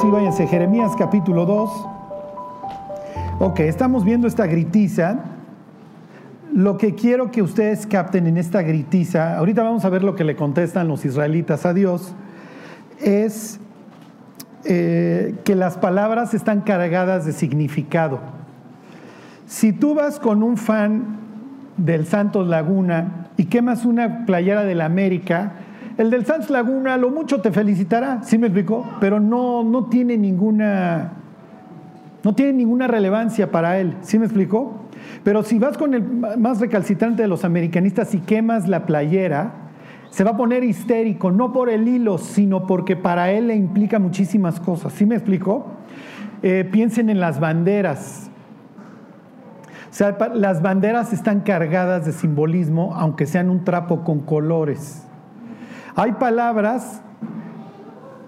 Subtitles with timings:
[0.00, 1.70] sí, váyanse, Jeremías capítulo 2.
[3.40, 5.24] Ok, estamos viendo esta gritiza.
[6.54, 10.24] Lo que quiero que ustedes capten en esta gritiza, ahorita vamos a ver lo que
[10.24, 12.14] le contestan los israelitas a Dios,
[12.98, 13.60] es
[14.64, 18.20] eh, que las palabras están cargadas de significado.
[19.46, 21.18] Si tú vas con un fan
[21.76, 25.52] del Santos Laguna y quemas una playera de la América,
[26.00, 28.86] el del Santos Laguna lo mucho te felicitará, ¿sí me explicó?
[29.00, 31.12] Pero no, no tiene ninguna
[32.24, 34.76] no tiene ninguna relevancia para él, ¿sí me explicó?
[35.24, 39.52] Pero si vas con el más recalcitrante de los americanistas y quemas la playera,
[40.08, 43.98] se va a poner histérico, no por el hilo, sino porque para él le implica
[43.98, 44.94] muchísimas cosas.
[44.94, 45.66] ¿Sí me explicó?
[46.42, 48.30] Eh, piensen en las banderas.
[49.90, 55.06] O sea, las banderas están cargadas de simbolismo, aunque sean un trapo con colores.
[55.96, 57.02] Hay palabras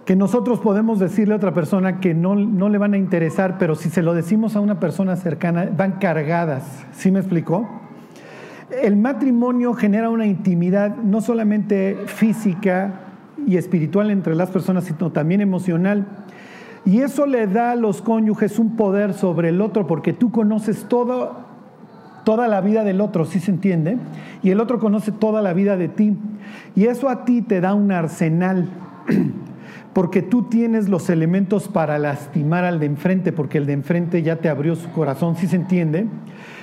[0.05, 3.75] que nosotros podemos decirle a otra persona que no, no, le van a interesar, pero
[3.75, 6.85] si se lo decimos a una persona cercana, van cargadas.
[6.93, 7.69] ¿Sí me explicó?
[8.83, 13.01] El matrimonio genera una intimidad no solamente física
[13.47, 16.07] y espiritual entre las personas, sino también emocional.
[16.85, 20.87] Y eso le da a los cónyuges un poder sobre el otro, porque tú conoces
[20.89, 21.37] todo,
[22.25, 23.99] toda la vida del otro, ¿sí se entiende?
[24.43, 26.17] Y el otro conoce toda la vida de ti.
[26.75, 28.69] Y eso a ti te da un arsenal
[29.93, 34.37] porque tú tienes los elementos para lastimar al de enfrente, porque el de enfrente ya
[34.37, 36.07] te abrió su corazón, ¿sí se entiende?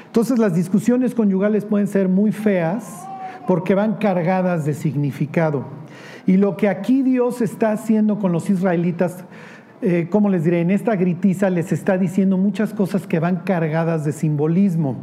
[0.05, 3.07] Entonces las discusiones conyugales pueden ser muy feas
[3.45, 5.65] porque van cargadas de significado.
[6.25, 9.23] Y lo que aquí Dios está haciendo con los israelitas,
[9.81, 14.05] eh, como les diré, en esta gritiza les está diciendo muchas cosas que van cargadas
[14.05, 14.97] de simbolismo.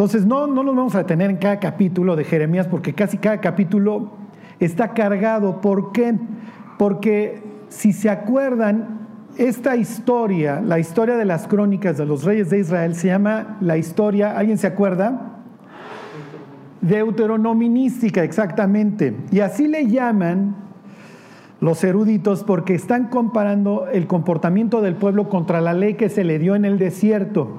[0.00, 3.38] Entonces no, no nos vamos a detener en cada capítulo de Jeremías porque casi cada
[3.42, 4.12] capítulo
[4.58, 5.60] está cargado.
[5.60, 6.14] ¿Por qué?
[6.78, 9.00] Porque si se acuerdan,
[9.36, 13.76] esta historia, la historia de las crónicas de los reyes de Israel, se llama la
[13.76, 15.42] historia, ¿alguien se acuerda?
[16.80, 19.14] Deuteronomística, exactamente.
[19.30, 20.56] Y así le llaman
[21.60, 26.38] los eruditos porque están comparando el comportamiento del pueblo contra la ley que se le
[26.38, 27.58] dio en el desierto.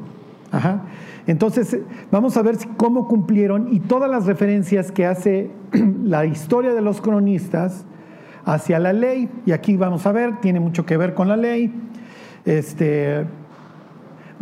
[1.27, 1.77] Entonces,
[2.11, 5.51] vamos a ver cómo cumplieron y todas las referencias que hace
[6.03, 7.85] la historia de los cronistas
[8.43, 11.71] hacia la ley, y aquí vamos a ver, tiene mucho que ver con la ley,
[12.45, 13.25] este,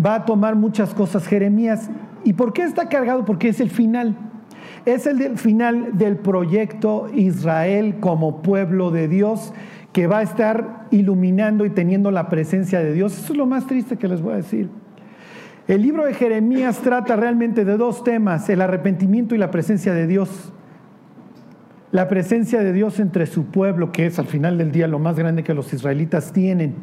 [0.03, 1.89] va a tomar muchas cosas Jeremías.
[2.23, 3.25] ¿Y por qué está cargado?
[3.25, 4.15] Porque es el final.
[4.85, 9.53] Es el final del proyecto Israel como pueblo de Dios
[9.91, 13.17] que va a estar iluminando y teniendo la presencia de Dios.
[13.17, 14.69] Eso es lo más triste que les voy a decir.
[15.69, 20.05] El libro de Jeremías trata realmente de dos temas, el arrepentimiento y la presencia de
[20.05, 20.51] Dios
[21.91, 25.17] la presencia de Dios entre su pueblo, que es al final del día lo más
[25.17, 26.75] grande que los israelitas tienen.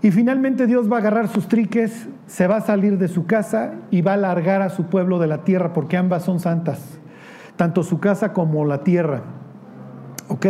[0.00, 3.74] Y finalmente Dios va a agarrar sus triques, se va a salir de su casa
[3.90, 6.98] y va a largar a su pueblo de la tierra, porque ambas son santas,
[7.56, 9.22] tanto su casa como la tierra.
[10.28, 10.46] ¿Ok?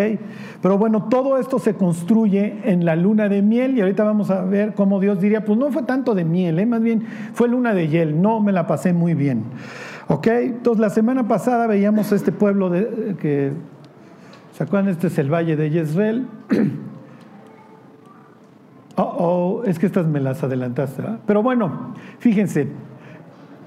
[0.61, 4.43] Pero bueno, todo esto se construye en la luna de miel y ahorita vamos a
[4.43, 6.66] ver cómo Dios diría, pues no fue tanto de miel, ¿eh?
[6.66, 9.44] más bien fue luna de hiel, no me la pasé muy bien.
[10.09, 10.27] ¿Ok?
[10.27, 13.53] Entonces la semana pasada veíamos este pueblo de, que,
[14.53, 14.91] ¿se acuerdan?
[14.91, 16.27] Este es el valle de Jezreel.
[19.00, 21.21] Oh, oh, es que estas me las adelantaste, ¿verdad?
[21.25, 22.67] Pero bueno, fíjense,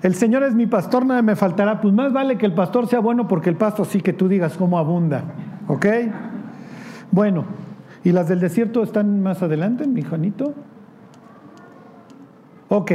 [0.04, 1.80] el Señor es mi pastor, nada me faltará.
[1.80, 4.58] Pues más vale que el pastor sea bueno porque el pasto sí que tú digas
[4.58, 5.24] cómo abunda.
[5.68, 5.86] ¿Ok?
[7.12, 7.46] Bueno,
[8.04, 10.54] ¿y las del desierto están más adelante, mi Juanito?
[12.70, 12.92] Ok,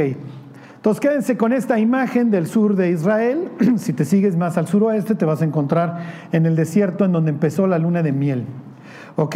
[0.77, 3.49] entonces quédense con esta imagen del sur de Israel.
[3.77, 5.99] si te sigues más al suroeste, te vas a encontrar
[6.31, 8.45] en el desierto en donde empezó la luna de miel.
[9.17, 9.35] ¿Ok?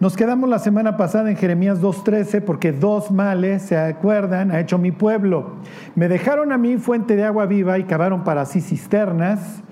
[0.00, 4.50] Nos quedamos la semana pasada en Jeremías 2.13 porque dos males, ¿se acuerdan?
[4.50, 5.56] Ha hecho mi pueblo.
[5.94, 9.62] Me dejaron a mí fuente de agua viva y cavaron para sí cisternas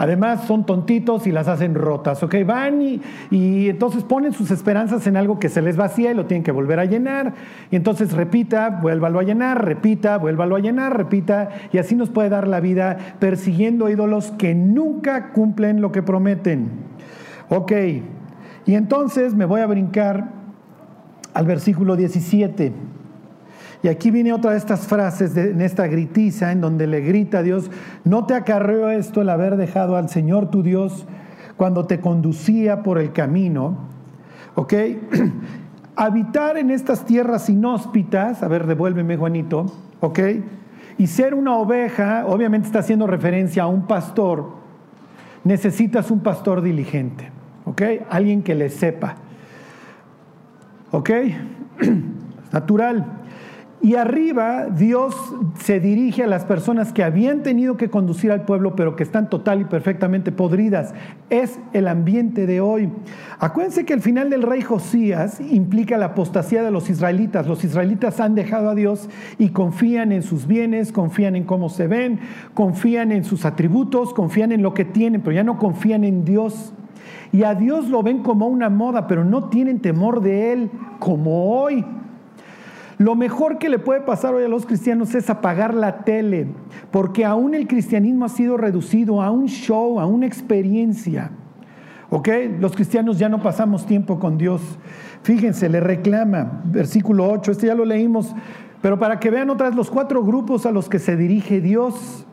[0.00, 2.36] Además, son tontitos y las hacen rotas, ¿ok?
[2.46, 6.42] Van y, entonces ponen sus esperanzas en algo que se les vacía y lo tienen
[6.42, 7.34] que volver a llenar.
[7.70, 11.50] Y entonces repita, vuélvalo a llenar, repita, vuélvalo a llenar, repita.
[11.70, 16.70] Y así nos puede dar la vida persiguiendo ídolos que nunca cumplen lo que prometen.
[17.50, 17.72] Ok,
[18.64, 20.30] y entonces me voy a brincar
[21.34, 22.72] al versículo 17.
[23.82, 27.42] Y aquí viene otra de estas frases en esta gritiza en donde le grita a
[27.42, 27.70] Dios,
[28.04, 31.06] no te acarreó esto el haber dejado al Señor tu Dios
[31.56, 33.78] cuando te conducía por el camino.
[34.54, 34.74] ¿Ok?
[35.96, 39.66] Habitar en estas tierras inhóspitas, a ver, devuélveme Juanito,
[40.00, 40.18] ¿ok?
[40.96, 44.50] Y ser una oveja, obviamente está haciendo referencia a un pastor,
[45.44, 47.30] necesitas un pastor diligente,
[47.66, 47.82] ¿ok?
[48.08, 49.16] Alguien que le sepa,
[50.90, 51.10] ¿ok?
[52.52, 53.19] natural.
[53.82, 55.16] Y arriba Dios
[55.58, 59.30] se dirige a las personas que habían tenido que conducir al pueblo, pero que están
[59.30, 60.92] total y perfectamente podridas.
[61.30, 62.90] Es el ambiente de hoy.
[63.38, 67.46] Acuérdense que el final del rey Josías implica la apostasía de los israelitas.
[67.46, 71.86] Los israelitas han dejado a Dios y confían en sus bienes, confían en cómo se
[71.86, 72.20] ven,
[72.52, 76.74] confían en sus atributos, confían en lo que tienen, pero ya no confían en Dios.
[77.32, 81.62] Y a Dios lo ven como una moda, pero no tienen temor de Él como
[81.62, 81.82] hoy.
[83.00, 86.48] Lo mejor que le puede pasar hoy a los cristianos es apagar la tele,
[86.90, 91.30] porque aún el cristianismo ha sido reducido a un show, a una experiencia.
[92.10, 92.28] ¿Ok?
[92.58, 94.60] Los cristianos ya no pasamos tiempo con Dios.
[95.22, 98.34] Fíjense, le reclama, versículo 8, este ya lo leímos,
[98.82, 102.26] pero para que vean otra vez los cuatro grupos a los que se dirige Dios.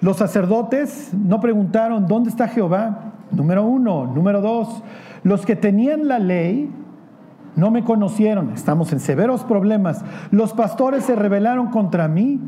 [0.00, 3.12] Los sacerdotes no preguntaron, ¿dónde está Jehová?
[3.30, 4.12] Número uno.
[4.12, 4.82] Número dos,
[5.22, 6.68] los que tenían la ley
[7.58, 10.04] no me conocieron, estamos en severos problemas.
[10.30, 12.40] Los pastores se rebelaron contra mí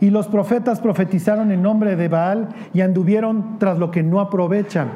[0.00, 4.88] y los profetas profetizaron en nombre de Baal y anduvieron tras lo que no aprovechan.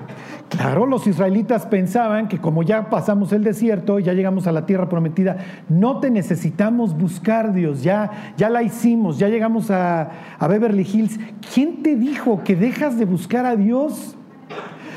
[0.49, 4.89] Claro, los israelitas pensaban que como ya pasamos el desierto, ya llegamos a la tierra
[4.89, 5.37] prometida,
[5.69, 10.11] no te necesitamos buscar Dios, ya, ya la hicimos, ya llegamos a,
[10.41, 11.21] a Beverly Hills.
[11.55, 14.17] ¿Quién te dijo que dejas de buscar a Dios?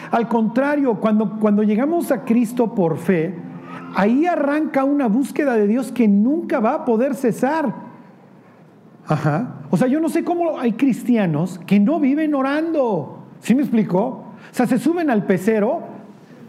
[0.10, 3.36] Al contrario, cuando, cuando llegamos a Cristo por fe,
[3.96, 7.74] ahí arranca una búsqueda de Dios que nunca va a poder cesar.
[9.08, 9.56] Ajá.
[9.70, 13.20] O sea, yo no sé cómo hay cristianos que no viven orando.
[13.40, 14.00] ¿Sí me explicó?
[14.02, 15.82] O sea, se suben al pecero.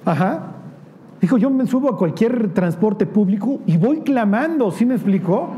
[0.05, 0.53] Ajá.
[1.21, 4.71] Dijo, yo me subo a cualquier transporte público y voy clamando.
[4.71, 5.51] ¿Sí me explicó?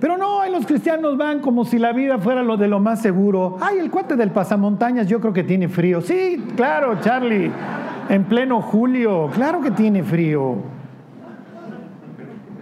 [0.00, 3.56] Pero no, los cristianos van como si la vida fuera lo de lo más seguro.
[3.60, 6.00] Ay, el cuate del pasamontañas yo creo que tiene frío.
[6.00, 7.50] Sí, claro, Charlie
[8.08, 9.30] en pleno julio.
[9.32, 10.56] Claro que tiene frío.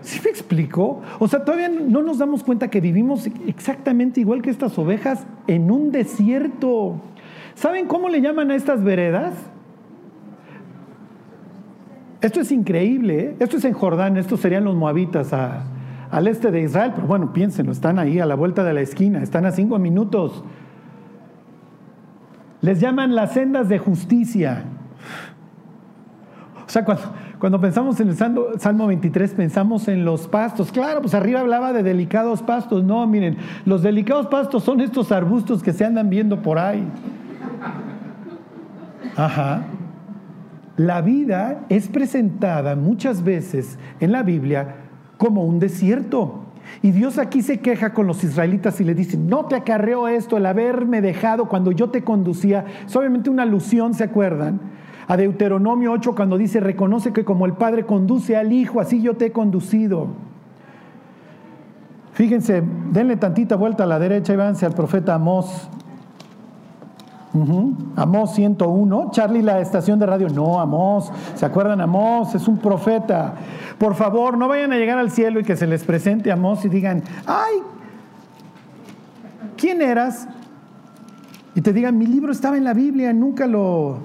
[0.04, 1.00] ¿Sí me explico?
[1.18, 5.70] O sea, todavía no nos damos cuenta que vivimos exactamente igual que estas ovejas en
[5.70, 7.00] un desierto.
[7.54, 9.32] ¿Saben cómo le llaman a estas veredas?
[12.20, 13.20] Esto es increíble.
[13.20, 13.36] ¿eh?
[13.38, 16.92] Esto es en Jordán, estos serían los moabitas al este de Israel.
[16.94, 20.44] Pero bueno, piénsenlo, están ahí a la vuelta de la esquina, están a cinco minutos.
[22.60, 24.64] Les llaman las sendas de justicia.
[26.66, 26.84] O sea,
[27.38, 30.72] cuando, pensamos en el Salmo, 23, pensamos en los pastos.
[30.72, 32.82] Claro, pues arriba hablaba de delicados pastos.
[32.82, 36.86] No, miren, los delicados pastos son estos arbustos que se andan viendo por ahí.
[39.16, 39.64] Ajá.
[40.76, 44.76] La vida es presentada muchas veces en la Biblia
[45.18, 46.40] como un desierto.
[46.82, 50.38] Y Dios aquí se queja con los israelitas y le dice, no te acarreó esto,
[50.38, 52.64] el haberme dejado cuando yo te conducía.
[52.86, 54.60] Es obviamente una alusión, ¿se acuerdan?
[55.06, 59.14] A Deuteronomio 8 cuando dice, reconoce que como el Padre conduce al Hijo, así yo
[59.14, 60.08] te he conducido.
[62.12, 62.62] Fíjense,
[62.92, 65.68] denle tantita vuelta a la derecha y váyanse al profeta Amós.
[67.96, 69.10] Amós 101.
[69.10, 70.28] Charlie, la estación de radio.
[70.28, 71.10] No, Amós.
[71.34, 71.80] ¿Se acuerdan?
[71.80, 73.34] Amós es un profeta.
[73.78, 76.68] Por favor, no vayan a llegar al cielo y que se les presente Amós y
[76.68, 77.56] digan, ay,
[79.56, 80.28] ¿quién eras?
[81.56, 83.98] Y te digan, mi libro estaba en la Biblia, nunca lo,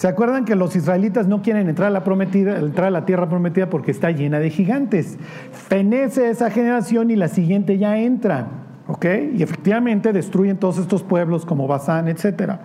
[0.00, 3.28] ¿Se acuerdan que los israelitas no quieren entrar a la, prometida, entrar a la tierra
[3.28, 5.18] prometida porque está llena de gigantes?
[5.52, 8.46] Fenece esa generación y la siguiente ya entra.
[8.86, 9.04] ¿Ok?
[9.34, 12.60] Y efectivamente destruyen todos estos pueblos como Basán, etc.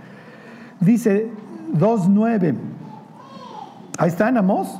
[0.80, 1.28] Dice
[1.74, 2.56] 2.9.
[3.98, 4.80] Ahí está, Amos.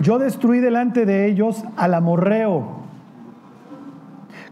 [0.00, 2.77] Yo destruí delante de ellos al amorreo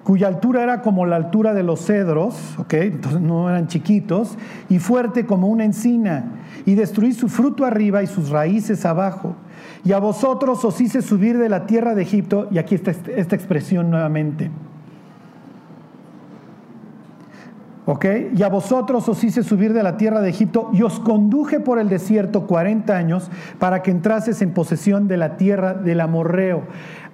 [0.07, 2.75] cuya altura era como la altura de los cedros, ¿ok?
[2.75, 6.27] Entonces no eran chiquitos, y fuerte como una encina,
[6.65, 9.35] y destruí su fruto arriba y sus raíces abajo.
[9.85, 13.35] Y a vosotros os hice subir de la tierra de Egipto, y aquí está esta
[13.35, 14.53] expresión nuevamente.
[18.35, 21.79] Y a vosotros os hice subir de la tierra de Egipto y os conduje por
[21.79, 26.65] el desierto 40 años para que entrases en posesión de la tierra del amorreo.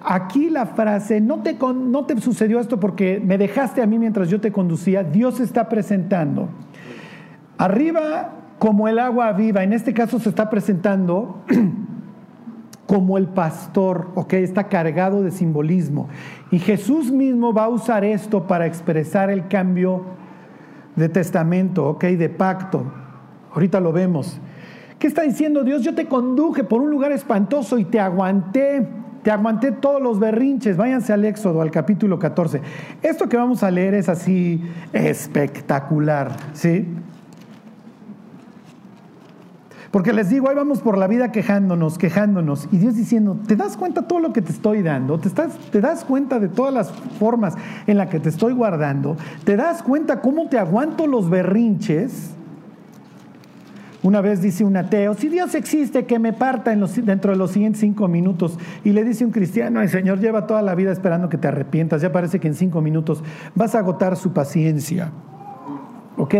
[0.01, 4.29] Aquí la frase, no te, no te sucedió esto porque me dejaste a mí mientras
[4.29, 6.49] yo te conducía, Dios está presentando.
[7.59, 11.43] Arriba como el agua viva, en este caso se está presentando
[12.87, 14.33] como el pastor, ¿ok?
[14.33, 16.09] Está cargado de simbolismo.
[16.49, 20.22] Y Jesús mismo va a usar esto para expresar el cambio
[20.95, 22.03] de testamento, ¿ok?
[22.05, 22.83] De pacto.
[23.53, 24.39] Ahorita lo vemos.
[24.99, 25.81] ¿Qué está diciendo Dios?
[25.81, 28.87] Yo te conduje por un lugar espantoso y te aguanté
[29.23, 30.75] te aguanté todos los berrinches.
[30.77, 32.61] Váyanse al Éxodo, al capítulo 14.
[33.01, 36.87] Esto que vamos a leer es así espectacular, ¿sí?
[39.93, 42.67] Porque les digo, ahí vamos por la vida quejándonos, quejándonos.
[42.71, 45.19] Y Dios diciendo, ¿te das cuenta todo lo que te estoy dando?
[45.19, 47.53] ¿Te, estás, ¿Te das cuenta de todas las formas
[47.85, 49.17] en las que te estoy guardando?
[49.43, 52.31] ¿Te das cuenta cómo te aguanto los berrinches?
[54.01, 57.81] Una vez dice un ateo, si Dios existe, que me parta dentro de los siguientes
[57.81, 58.57] cinco minutos.
[58.83, 62.01] Y le dice un cristiano, el Señor lleva toda la vida esperando que te arrepientas.
[62.01, 63.23] Ya parece que en cinco minutos
[63.53, 65.11] vas a agotar su paciencia.
[66.17, 66.35] ¿Ok?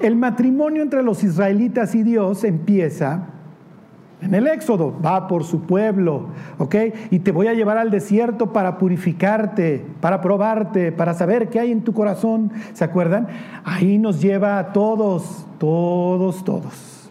[0.00, 3.26] El matrimonio entre los israelitas y Dios empieza
[4.22, 6.26] en el Éxodo, va por su pueblo,
[6.58, 6.74] ¿ok?
[7.10, 11.72] Y te voy a llevar al desierto para purificarte, para probarte, para saber qué hay
[11.72, 13.28] en tu corazón, ¿se acuerdan?
[13.64, 17.10] Ahí nos lleva a todos, todos, todos.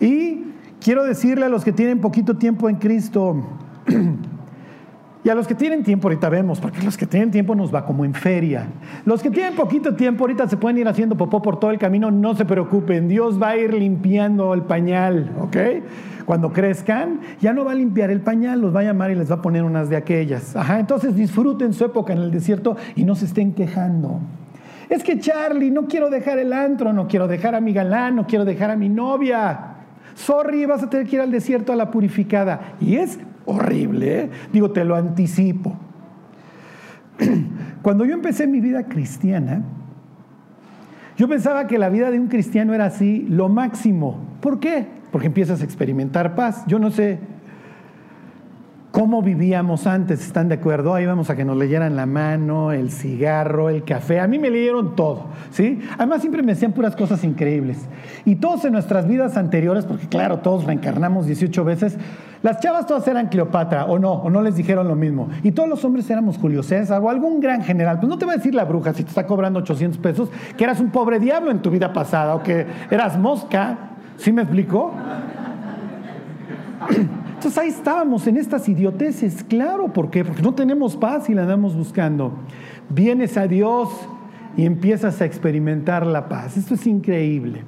[0.00, 0.46] Y
[0.80, 3.36] quiero decirle a los que tienen poquito tiempo en Cristo,
[5.24, 7.86] Y a los que tienen tiempo, ahorita vemos, porque los que tienen tiempo nos va
[7.86, 8.66] como en feria.
[9.04, 12.10] Los que tienen poquito tiempo, ahorita se pueden ir haciendo popó por todo el camino,
[12.10, 15.56] no se preocupen, Dios va a ir limpiando el pañal, ¿ok?
[16.24, 19.30] Cuando crezcan, ya no va a limpiar el pañal, los va a llamar y les
[19.30, 20.56] va a poner unas de aquellas.
[20.56, 24.18] Ajá, entonces disfruten su época en el desierto y no se estén quejando.
[24.88, 28.26] Es que Charlie, no quiero dejar el antro, no quiero dejar a mi galán, no
[28.26, 29.76] quiero dejar a mi novia.
[30.14, 32.74] Sorry, vas a tener que ir al desierto a la purificada.
[32.80, 34.30] Y es horrible, ¿eh?
[34.52, 35.76] digo, te lo anticipo.
[37.82, 39.62] Cuando yo empecé mi vida cristiana,
[41.16, 44.18] yo pensaba que la vida de un cristiano era así, lo máximo.
[44.40, 44.86] ¿Por qué?
[45.10, 46.64] Porque empiezas a experimentar paz.
[46.66, 47.18] Yo no sé
[48.92, 50.94] cómo vivíamos antes, ¿están de acuerdo?
[50.94, 54.20] Ahí vamos a que nos leyeran la mano, el cigarro, el café.
[54.20, 55.80] A mí me leyeron todo, ¿sí?
[55.96, 57.78] Además siempre me decían puras cosas increíbles.
[58.26, 61.96] Y todos en nuestras vidas anteriores, porque claro, todos reencarnamos 18 veces,
[62.42, 65.30] las chavas todas eran Cleopatra, o no, o no les dijeron lo mismo.
[65.42, 67.98] Y todos los hombres éramos Julio César o algún gran general.
[67.98, 70.64] Pues no te va a decir la bruja si te está cobrando 800 pesos, que
[70.64, 73.78] eras un pobre diablo en tu vida pasada, o que eras mosca.
[74.18, 74.92] ¿Sí me explico?
[77.42, 80.24] Entonces ahí estábamos en estas idioteces, claro, ¿por qué?
[80.24, 82.34] Porque no tenemos paz y la andamos buscando.
[82.88, 83.88] Vienes a Dios
[84.56, 86.56] y empiezas a experimentar la paz.
[86.56, 87.64] Esto es increíble.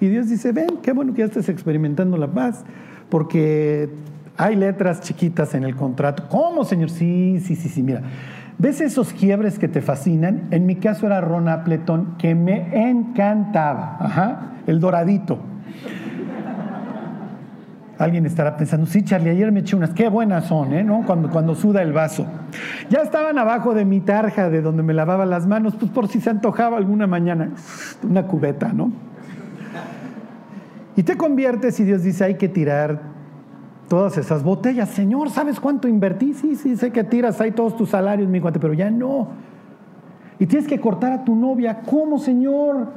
[0.00, 2.64] Y Dios dice, ven, qué bueno que ya estés experimentando la paz,
[3.08, 3.88] porque
[4.36, 6.24] hay letras chiquitas en el contrato.
[6.28, 6.90] ¿Cómo, Señor?
[6.90, 8.02] Sí, sí, sí, sí, mira.
[8.58, 10.48] ¿Ves esos quiebres que te fascinan?
[10.50, 13.98] En mi caso era Ron Appleton, que me encantaba.
[14.00, 15.38] Ajá, el doradito.
[18.02, 20.82] Alguien estará pensando, sí, Charlie, ayer me eché unas, qué buenas son, ¿eh?
[20.82, 21.04] ¿no?
[21.06, 22.26] Cuando, cuando suda el vaso.
[22.90, 26.20] Ya estaban abajo de mi tarja de donde me lavaba las manos, pues por si
[26.20, 27.50] se antojaba alguna mañana,
[28.02, 28.90] una cubeta, ¿no?
[30.96, 33.02] Y te conviertes y Dios dice, hay que tirar
[33.86, 34.88] todas esas botellas.
[34.88, 36.34] Señor, ¿sabes cuánto invertí?
[36.34, 39.28] Sí, sí, sé que tiras ahí todos tus salarios, mi cuate, pero ya no.
[40.40, 41.82] Y tienes que cortar a tu novia.
[41.88, 42.88] ¿Cómo, Señor?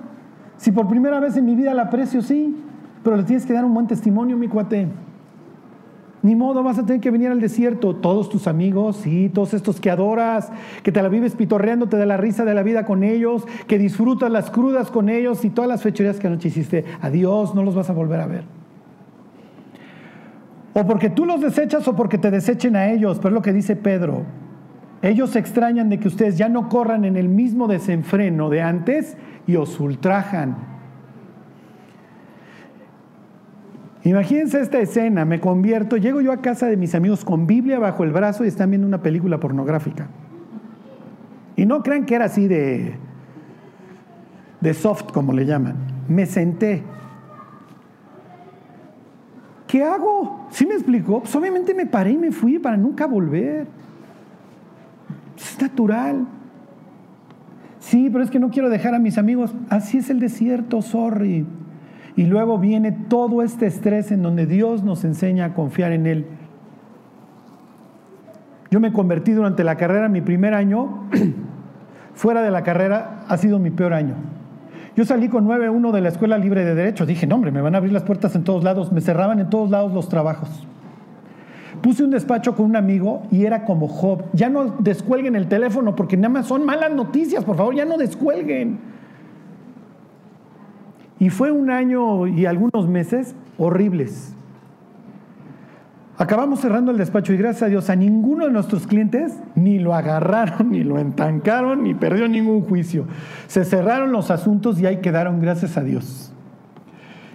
[0.57, 2.64] Si por primera vez en mi vida la aprecio, sí.
[3.05, 4.87] Pero le tienes que dar un buen testimonio, mi cuate.
[6.23, 7.95] Ni modo, vas a tener que venir al desierto.
[7.95, 12.17] Todos tus amigos, sí, todos estos que adoras, que te la vives pitorreándote de la
[12.17, 15.83] risa de la vida con ellos, que disfrutas las crudas con ellos y todas las
[15.83, 16.83] fechorías que anoche hiciste.
[16.99, 18.43] Adiós, no los vas a volver a ver.
[20.73, 23.17] O porque tú los desechas o porque te desechen a ellos.
[23.19, 24.23] Pero es lo que dice Pedro.
[25.03, 29.15] Ellos se extrañan de que ustedes ya no corran en el mismo desenfreno de antes
[29.45, 30.73] y os ultrajan
[34.05, 38.03] Imagínense esta escena, me convierto, llego yo a casa de mis amigos con Biblia bajo
[38.03, 40.07] el brazo y están viendo una película pornográfica.
[41.55, 42.97] Y no crean que era así de,
[44.61, 45.75] de soft, como le llaman.
[46.07, 46.83] Me senté.
[49.65, 50.49] ¿Qué hago?
[50.51, 51.21] ¿Sí me explicó?
[51.21, 53.65] Pues obviamente me paré y me fui para nunca volver.
[55.35, 56.27] Es natural.
[57.79, 59.55] Sí, pero es que no quiero dejar a mis amigos.
[59.69, 61.47] Así es el desierto, sorry.
[62.15, 66.25] Y luego viene todo este estrés en donde Dios nos enseña a confiar en Él.
[68.71, 71.09] Yo me convertí durante la carrera, mi primer año,
[72.13, 74.15] fuera de la carrera, ha sido mi peor año.
[74.95, 77.05] Yo salí con 9-1 de la Escuela Libre de Derecho.
[77.05, 78.93] Dije, no, hombre, me van a abrir las puertas en todos lados.
[78.93, 80.49] Me cerraban en todos lados los trabajos.
[81.81, 84.23] Puse un despacho con un amigo y era como Job.
[84.31, 87.97] Ya no descuelguen el teléfono porque nada más son malas noticias, por favor, ya no
[87.97, 88.94] descuelguen.
[91.25, 94.35] Y fue un año y algunos meses horribles.
[96.19, 99.95] Acabamos cerrando el despacho y gracias a Dios a ninguno de nuestros clientes ni lo
[99.95, 103.07] agarraron, ni lo entancaron, ni perdió ningún juicio.
[103.47, 106.31] Se cerraron los asuntos y ahí quedaron, gracias a Dios.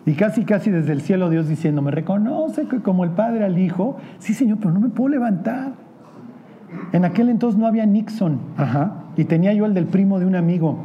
[0.06, 3.96] Y casi, casi desde el cielo Dios diciendo, me reconoce como el Padre al Hijo,
[4.20, 5.72] sí Señor, pero no me puedo levantar.
[6.92, 9.06] En aquel entonces no había Nixon, Ajá.
[9.16, 10.78] y tenía yo el del primo de un amigo.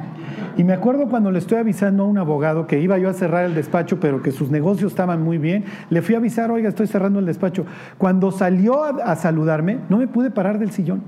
[0.58, 3.46] Y me acuerdo cuando le estoy avisando a un abogado que iba yo a cerrar
[3.46, 6.88] el despacho, pero que sus negocios estaban muy bien, le fui a avisar, oiga, estoy
[6.88, 7.66] cerrando el despacho.
[7.98, 11.02] Cuando salió a, saludarme, no me pude parar del sillón.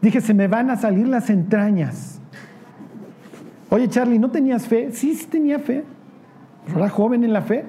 [0.00, 2.20] Dije, se me van a salir las entrañas.
[3.68, 4.90] Oye, Charlie, ¿no tenías fe?
[4.92, 5.84] Sí, sí tenía fe.
[6.74, 7.64] Era joven en la fe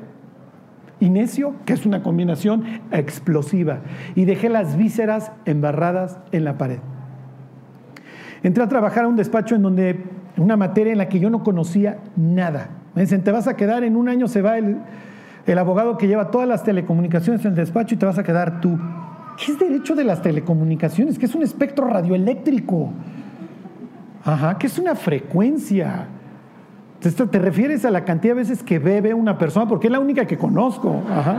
[1.02, 3.80] y necio, que es una combinación explosiva.
[4.16, 6.80] Y dejé las vísceras embarradas en la pared.
[8.44, 10.04] Entré a trabajar a un despacho en donde,
[10.42, 12.70] una materia en la que yo no conocía nada.
[12.96, 14.78] Me dicen, te vas a quedar, en un año se va el,
[15.46, 18.62] el abogado que lleva todas las telecomunicaciones en el despacho y te vas a quedar
[18.62, 18.78] tú.
[19.38, 21.18] ¿Qué es derecho de las telecomunicaciones?
[21.18, 22.92] ¿Qué es un espectro radioeléctrico?
[24.24, 26.08] Ajá, ¿qué es una frecuencia?
[27.00, 29.68] ¿Te refieres a la cantidad de veces que bebe una persona?
[29.68, 31.02] Porque es la única que conozco.
[31.10, 31.38] Ajá.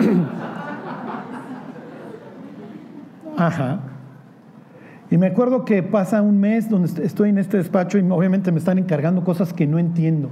[3.36, 3.80] Ajá.
[5.10, 8.58] Y me acuerdo que pasa un mes donde estoy en este despacho y obviamente me
[8.58, 10.30] están encargando cosas que no entiendo.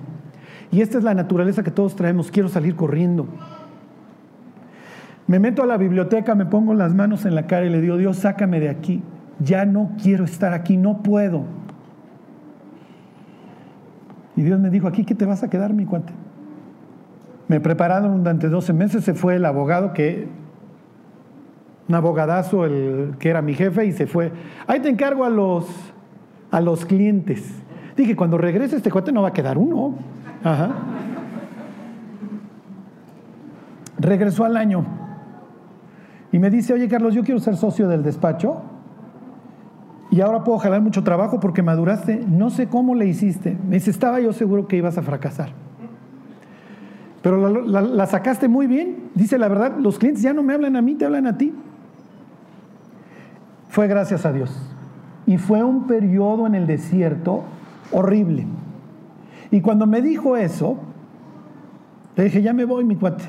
[0.70, 2.30] Y esta es la naturaleza que todos traemos.
[2.30, 3.26] Quiero salir corriendo.
[5.26, 7.96] Me meto a la biblioteca, me pongo las manos en la cara y le digo,
[7.96, 9.02] Dios, sácame de aquí.
[9.40, 11.44] Ya no quiero estar aquí, no puedo.
[14.36, 16.12] Y Dios me dijo, aquí que te vas a quedar, mi cuate.
[17.48, 20.28] Me prepararon durante 12 meses, se fue el abogado que,
[21.88, 24.32] un abogadazo, el que era mi jefe, y se fue.
[24.66, 25.66] Ahí te encargo a los,
[26.50, 27.50] a los clientes.
[27.96, 29.94] Dije, cuando regrese este cuate no va a quedar uno.
[30.44, 30.70] Ajá.
[33.98, 34.84] Regresó al año
[36.30, 38.62] y me dice, oye Carlos, yo quiero ser socio del despacho
[40.10, 42.24] y ahora puedo jalar mucho trabajo porque maduraste.
[42.28, 43.56] No sé cómo le hiciste.
[43.68, 45.50] Me dice, estaba yo seguro que ibas a fracasar.
[47.22, 49.10] Pero la, sacaste muy bien.
[49.14, 51.52] Dice la verdad, los clientes ya no me hablan a mí, te hablan a ti.
[53.68, 54.50] Fue gracias a Dios.
[55.26, 57.42] Y fue un periodo en el desierto
[57.92, 58.46] horrible.
[59.50, 60.78] Y cuando me dijo eso,
[62.16, 63.24] le dije, ya me voy, mi cuate,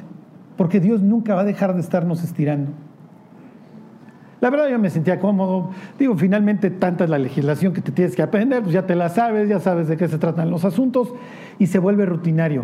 [0.57, 2.71] porque Dios nunca va a dejar de estarnos estirando.
[4.41, 5.71] La verdad yo me sentía cómodo.
[5.97, 9.09] Digo, finalmente tanta es la legislación que te tienes que aprender, pues ya te la
[9.09, 11.13] sabes, ya sabes de qué se tratan los asuntos
[11.57, 12.63] y se vuelve rutinario.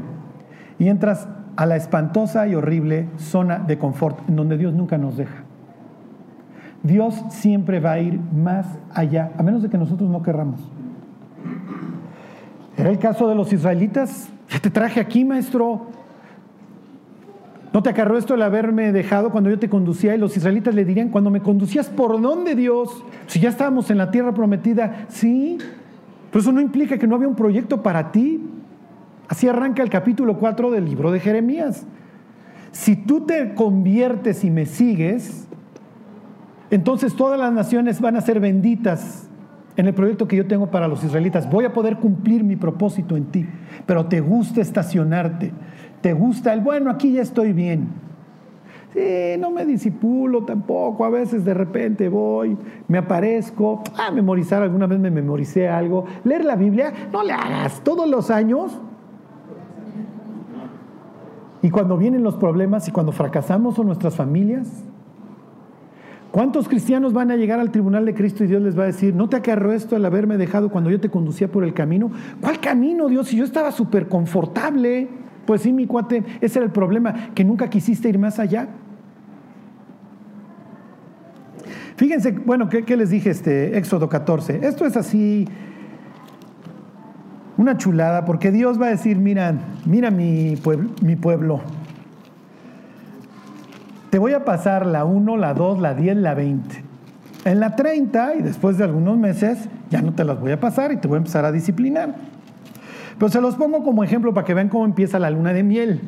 [0.79, 5.17] Y entras a la espantosa y horrible zona de confort en donde Dios nunca nos
[5.17, 5.44] deja.
[6.86, 10.60] Dios siempre va a ir más allá, a menos de que nosotros no querramos.
[12.78, 14.30] Era el caso de los israelitas.
[14.50, 15.88] Ya te traje aquí, maestro.
[17.74, 20.15] ¿No te acarró esto el haberme dejado cuando yo te conducía?
[20.15, 23.04] Y los israelitas le dirían, cuando me conducías, ¿por dónde Dios?
[23.26, 25.58] Si ya estábamos en la tierra prometida, sí.
[26.30, 28.41] Pero eso no implica que no había un proyecto para ti.
[29.28, 31.86] Así arranca el capítulo 4 del libro de Jeremías.
[32.71, 35.44] Si tú te conviertes y me sigues,
[36.75, 39.29] entonces todas las naciones van a ser benditas
[39.75, 41.49] en el proyecto que yo tengo para los israelitas.
[41.49, 43.45] Voy a poder cumplir mi propósito en ti,
[43.85, 45.51] pero te gusta estacionarte
[46.05, 46.91] ¿Te gusta el bueno?
[46.91, 47.88] Aquí ya estoy bien.
[48.93, 51.03] Sí, no me disipulo tampoco.
[51.03, 52.55] A veces de repente voy,
[52.88, 53.81] me aparezco.
[53.97, 56.05] Ah, memorizar, alguna vez me memoricé algo.
[56.23, 58.79] Leer la Biblia, no le hagas todos los años.
[61.63, 64.67] Y cuando vienen los problemas y cuando fracasamos son nuestras familias.
[66.36, 69.15] ¿Cuántos cristianos van a llegar al tribunal de Cristo y Dios les va a decir,
[69.15, 72.12] no te acarró esto al haberme dejado cuando yo te conducía por el camino?
[72.41, 73.30] ¿Cuál camino, Dios?
[73.30, 75.08] Si yo estaba súper confortable.
[75.45, 78.67] Pues sí, mi cuate, ese era el problema, que nunca quisiste ir más allá.
[81.95, 84.60] Fíjense, bueno, ¿qué, les dije este Éxodo 14?
[84.67, 85.48] Esto es así,
[87.56, 89.54] una chulada, porque Dios va a decir, mira,
[89.86, 91.62] mira mi pueblo, mi pueblo.
[94.15, 96.84] Te voy a pasar la 1, la 2, la 10, la 20.
[97.43, 100.93] En la 30, y después de algunos meses, ya no te las voy a pasar
[100.93, 102.15] y te voy a empezar a disciplinar.
[103.19, 105.99] Pero se los pongo como ejemplo para que vean cómo empieza la luna de miel.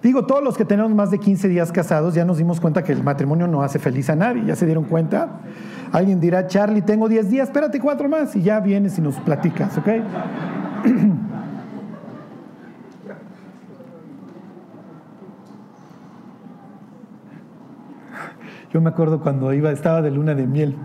[0.00, 2.92] Digo, todos los que tenemos más de 15 días casados ya nos dimos cuenta que
[2.92, 5.40] el matrimonio no hace feliz a nadie, ¿ya se dieron cuenta?
[5.90, 9.76] Alguien dirá, Charlie, tengo 10 días, espérate cuatro más y ya vienes y nos platicas,
[9.76, 9.88] ¿ok?
[18.72, 20.76] Yo me acuerdo cuando iba, estaba de luna de miel.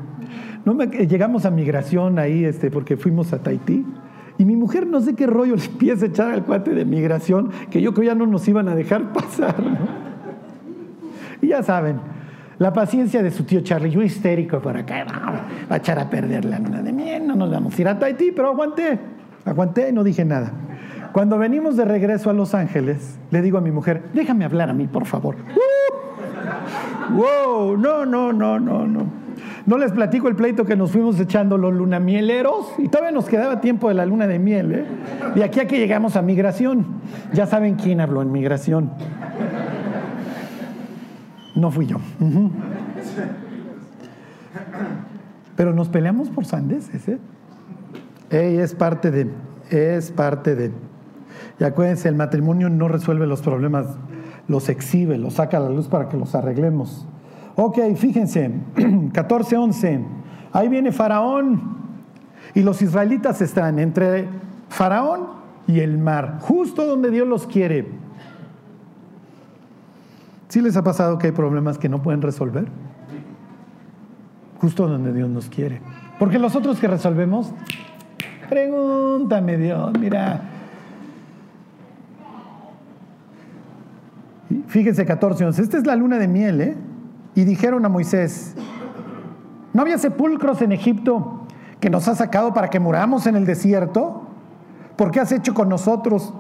[0.66, 3.86] No llegamos a migración ahí, este, porque fuimos a Tahití.
[4.38, 7.52] Y mi mujer no sé qué rollo le empieza a echar al cuate de migración,
[7.70, 9.56] que yo creo ya no nos iban a dejar pasar.
[11.42, 12.00] Y ya saben,
[12.58, 15.06] la paciencia de su tío Charlie, yo histérico por acá,
[15.70, 18.00] va a echar a perder la luna de miel, no nos vamos a ir a
[18.00, 18.98] Tahití, pero aguanté,
[19.46, 20.52] aguanté y no dije nada.
[21.12, 24.74] Cuando venimos de regreso a Los Ángeles, le digo a mi mujer, déjame hablar a
[24.74, 25.36] mí, por favor.
[27.12, 27.78] ¡Wow!
[27.78, 29.26] No, no, no, no, no.
[29.66, 33.62] No les platico el pleito que nos fuimos echando los lunamieleros y todavía nos quedaba
[33.62, 34.86] tiempo de la luna de miel, ¿eh?
[35.36, 36.86] Y aquí a que llegamos a migración.
[37.34, 38.92] Ya saben quién habló en migración.
[41.56, 41.98] No fui yo.
[45.56, 47.18] Pero nos peleamos por sandeces, ¿eh?
[48.30, 49.30] Ey, es parte de,
[49.70, 50.72] es parte de.
[51.60, 53.88] Y acuérdense, el matrimonio no resuelve los problemas,
[54.48, 57.06] los exhibe, los saca a la luz para que los arreglemos.
[57.56, 60.06] Ok, fíjense, 14:11.
[60.54, 61.76] Ahí viene Faraón.
[62.54, 64.28] Y los israelitas están entre
[64.70, 65.28] Faraón
[65.68, 67.88] y el mar, justo donde Dios los quiere.
[70.48, 72.68] ¿Sí les ha pasado que hay problemas que no pueden resolver?
[74.62, 75.82] Justo donde Dios nos quiere.
[76.18, 77.52] Porque los otros que resolvemos,
[78.50, 80.55] pregúntame Dios, mira.
[84.68, 85.62] Fíjense 14, 11.
[85.62, 86.76] Esta es la luna de miel, ¿eh?
[87.36, 88.56] Y dijeron a Moisés,
[89.74, 91.46] ¿no había sepulcros en Egipto
[91.80, 94.24] que nos has sacado para que muramos en el desierto?
[94.96, 96.34] ¿Por qué has hecho con nosotros?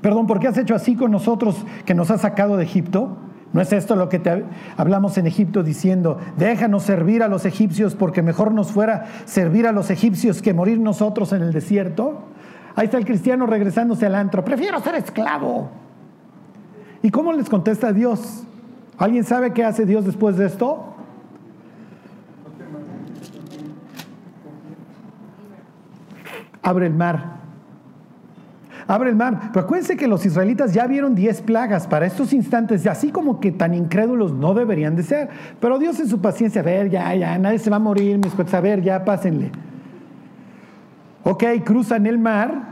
[0.00, 3.16] Perdón, ¿por qué has hecho así con nosotros que nos has sacado de Egipto?
[3.52, 4.44] ¿No es esto lo que te
[4.76, 9.72] hablamos en Egipto diciendo, déjanos servir a los egipcios porque mejor nos fuera servir a
[9.72, 12.24] los egipcios que morir nosotros en el desierto?
[12.74, 15.81] Ahí está el cristiano regresándose al antro, prefiero ser esclavo.
[17.02, 18.44] ¿Y cómo les contesta Dios?
[18.96, 20.94] ¿Alguien sabe qué hace Dios después de esto?
[26.62, 27.42] Abre el mar.
[28.86, 29.50] Abre el mar.
[29.52, 33.50] Pero acuérdense que los israelitas ya vieron diez plagas para estos instantes, así como que
[33.50, 35.28] tan incrédulos no deberían de ser.
[35.60, 38.32] Pero Dios en su paciencia, a ver, ya, ya, nadie se va a morir, mis
[38.32, 39.50] cuates, a ver, ya, pásenle.
[41.24, 42.71] Ok, cruzan el mar,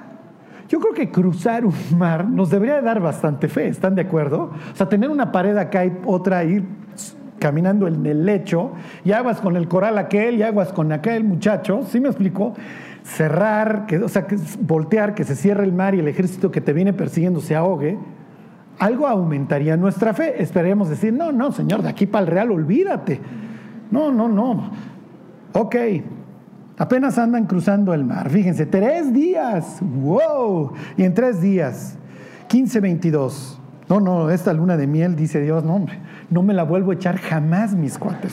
[0.70, 4.52] yo creo que cruzar un mar nos debería dar bastante fe, ¿están de acuerdo?
[4.72, 6.64] O sea, tener una pared acá y otra ahí
[7.40, 8.70] caminando en el lecho,
[9.04, 12.54] y aguas con el coral aquel, y aguas con aquel muchacho, ¿sí me explico?
[13.02, 14.28] Cerrar, o sea,
[14.61, 17.98] voltear, que se cierre el mar y el ejército que te viene persiguiendo se ahogue,
[18.78, 20.40] algo aumentaría nuestra fe.
[20.40, 23.20] Esperaríamos decir, no, no, Señor, de aquí para el Real, olvídate.
[23.90, 24.70] No, no, no.
[25.54, 25.76] Ok,
[26.80, 28.30] Apenas andan cruzando el mar.
[28.30, 29.80] Fíjense, tres días.
[29.82, 30.72] ¡Wow!
[30.96, 31.98] Y en tres días,
[32.48, 33.60] 15, 22.
[33.90, 35.84] No, no, esta luna de miel, dice Dios, no,
[36.30, 38.32] no me la vuelvo a echar jamás, mis cuates.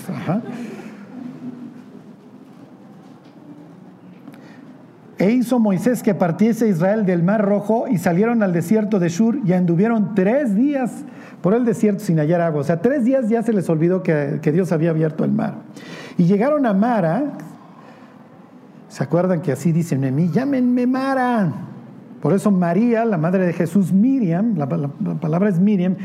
[5.18, 9.42] E hizo Moisés que partiese Israel del mar rojo y salieron al desierto de Shur
[9.44, 11.04] y anduvieron tres días
[11.42, 12.62] por el desierto sin hallar agua.
[12.62, 15.56] O sea, tres días ya se les olvidó que Dios había abierto el mar.
[16.18, 17.34] Y llegaron a Mara,
[18.98, 20.32] ¿Se acuerdan que así dicen en mí?
[20.32, 21.54] Llámenme Mara.
[22.20, 25.98] Por eso María, la madre de Jesús, Miriam, la, palabra es Miriam,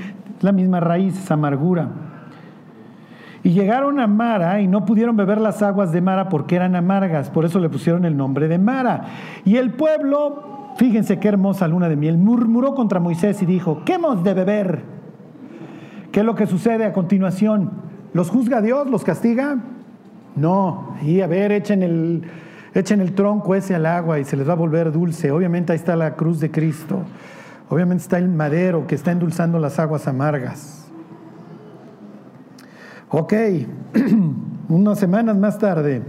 [0.42, 1.88] la misma raíz, es amargura.
[3.42, 7.30] Y llegaron a Mara y no pudieron beber las aguas de Mara porque eran amargas,
[7.30, 9.06] por eso le pusieron el nombre de Mara.
[9.46, 13.94] Y el pueblo, fíjense qué hermosa luna de miel, murmuró contra Moisés y dijo, ¿qué
[13.94, 14.82] hemos de beber?
[16.12, 17.70] ¿Qué es lo que sucede a continuación?
[18.12, 18.86] ¿Los juzga Dios?
[18.86, 19.60] ¿Los castiga?
[20.36, 22.24] No, y a ver, echen el,
[22.74, 25.30] echen el tronco ese al agua y se les va a volver dulce.
[25.30, 27.02] Obviamente ahí está la cruz de Cristo.
[27.68, 30.86] Obviamente está el madero que está endulzando las aguas amargas.
[33.08, 33.34] Ok,
[34.68, 36.02] unas semanas más tarde,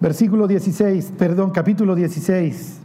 [0.00, 2.80] versículo 16, perdón, capítulo 16.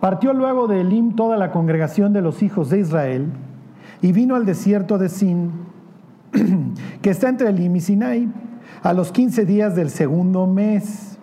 [0.00, 3.26] Partió luego de Elim toda la congregación de los hijos de Israel
[4.00, 5.50] y vino al desierto de Sin,
[7.02, 8.28] que está entre Elim y Sinai,
[8.82, 11.17] a los 15 días del segundo mes.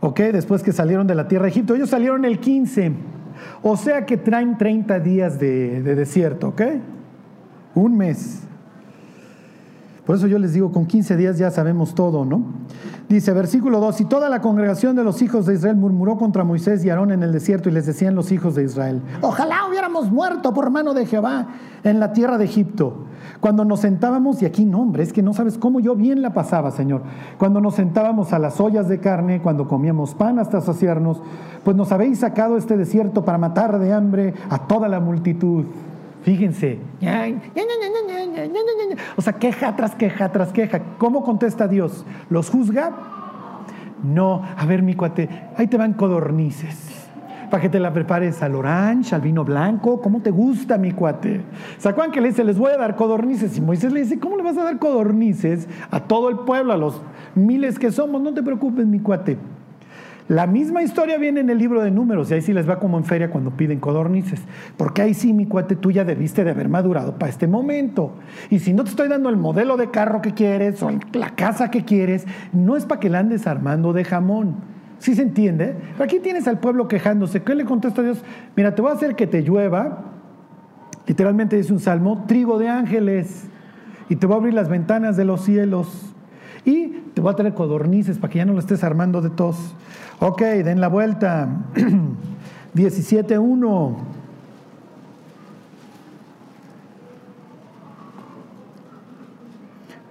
[0.00, 0.20] ¿Ok?
[0.32, 1.74] Después que salieron de la tierra de Egipto.
[1.74, 2.92] Ellos salieron el 15,
[3.62, 6.62] o sea que traen 30 días de, de desierto, ¿ok?
[7.74, 8.42] Un mes.
[10.04, 12.44] Por eso yo les digo, con 15 días ya sabemos todo, ¿no?
[13.08, 16.84] Dice, versículo 2, y toda la congregación de los hijos de Israel murmuró contra Moisés
[16.84, 20.52] y Aarón en el desierto y les decían los hijos de Israel, ojalá hubiéramos muerto
[20.52, 21.46] por mano de Jehová
[21.84, 23.04] en la tierra de Egipto.
[23.40, 26.34] Cuando nos sentábamos, y aquí no, hombre, es que no sabes cómo yo bien la
[26.34, 27.02] pasaba, Señor.
[27.38, 31.22] Cuando nos sentábamos a las ollas de carne, cuando comíamos pan hasta saciarnos,
[31.62, 35.64] pues nos habéis sacado este desierto para matar de hambre a toda la multitud.
[36.26, 36.80] Fíjense.
[39.16, 40.82] O sea, queja tras queja tras queja.
[40.98, 42.04] ¿Cómo contesta Dios?
[42.30, 42.90] ¿Los juzga?
[44.02, 44.42] No.
[44.56, 47.06] A ver, mi cuate, ahí te van codornices
[47.48, 51.42] para que te la prepares al orange, al vino blanco, ¿cómo te gusta, mi cuate?
[51.78, 53.56] ¿Se que le dice, les voy a dar codornices?
[53.56, 56.76] Y Moisés le dice, ¿cómo le vas a dar codornices a todo el pueblo, a
[56.76, 57.00] los
[57.36, 58.20] miles que somos?
[58.20, 59.38] No te preocupes, mi cuate.
[60.28, 62.98] La misma historia viene en el libro de números y ahí sí les va como
[62.98, 64.42] en feria cuando piden codornices.
[64.76, 68.12] Porque ahí sí, mi cuate, tú ya debiste de haber madurado para este momento.
[68.50, 71.70] Y si no te estoy dando el modelo de carro que quieres o la casa
[71.70, 74.56] que quieres, no es para que la andes armando de jamón.
[74.98, 75.76] ¿Sí se entiende?
[76.00, 77.42] Aquí tienes al pueblo quejándose.
[77.42, 78.24] ¿Qué le contesta a Dios?
[78.56, 80.06] Mira, te voy a hacer que te llueva.
[81.06, 83.48] Literalmente dice un salmo, trigo de ángeles.
[84.08, 86.15] Y te voy a abrir las ventanas de los cielos.
[86.66, 89.56] Y te voy a traer codornices para que ya no lo estés armando de tos.
[90.18, 91.48] Ok, den la vuelta.
[92.74, 93.96] 17.1.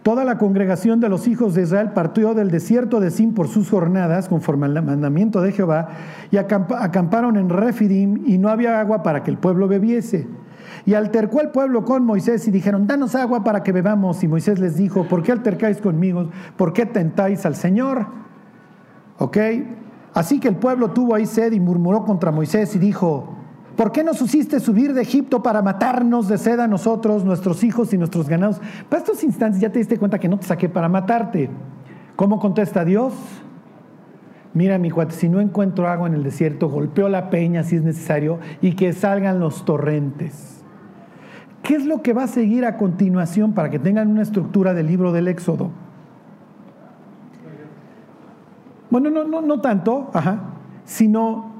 [0.01, 3.69] Toda la congregación de los hijos de Israel partió del desierto de Sin por sus
[3.69, 5.89] jornadas, conforme al mandamiento de Jehová,
[6.31, 10.27] y acamparon en Refidim, y no había agua para que el pueblo bebiese.
[10.85, 14.23] Y altercó el pueblo con Moisés y dijeron, danos agua para que bebamos.
[14.23, 16.29] Y Moisés les dijo, ¿por qué altercáis conmigo?
[16.57, 18.05] ¿Por qué tentáis al Señor?
[19.17, 19.37] ¿Ok?
[20.13, 23.35] Así que el pueblo tuvo ahí sed y murmuró contra Moisés y dijo,
[23.75, 27.91] ¿por qué nos hiciste subir de Egipto para matarnos de sed a nosotros, nuestros hijos
[27.91, 28.61] y nuestros ganados?
[28.87, 31.49] Para estos instantes ya te diste cuenta que no te saqué para matarte.
[32.15, 33.13] ¿Cómo contesta Dios?
[34.53, 37.83] Mira, mi cuate, si no encuentro agua en el desierto, golpeo la peña si es
[37.83, 40.54] necesario y que salgan los torrentes.
[41.65, 44.85] ¿Qué es lo que va a seguir a continuación para que tengan una estructura del
[44.85, 45.71] libro del Éxodo?
[48.91, 50.41] Bueno, no, no, no tanto, ajá,
[50.85, 51.53] sino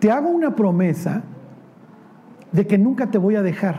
[0.00, 1.22] te hago una promesa
[2.52, 3.76] de que nunca te voy a dejar.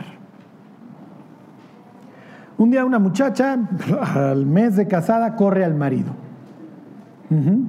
[2.56, 3.56] Un día una muchacha,
[4.14, 6.10] al mes de casada, corre al marido.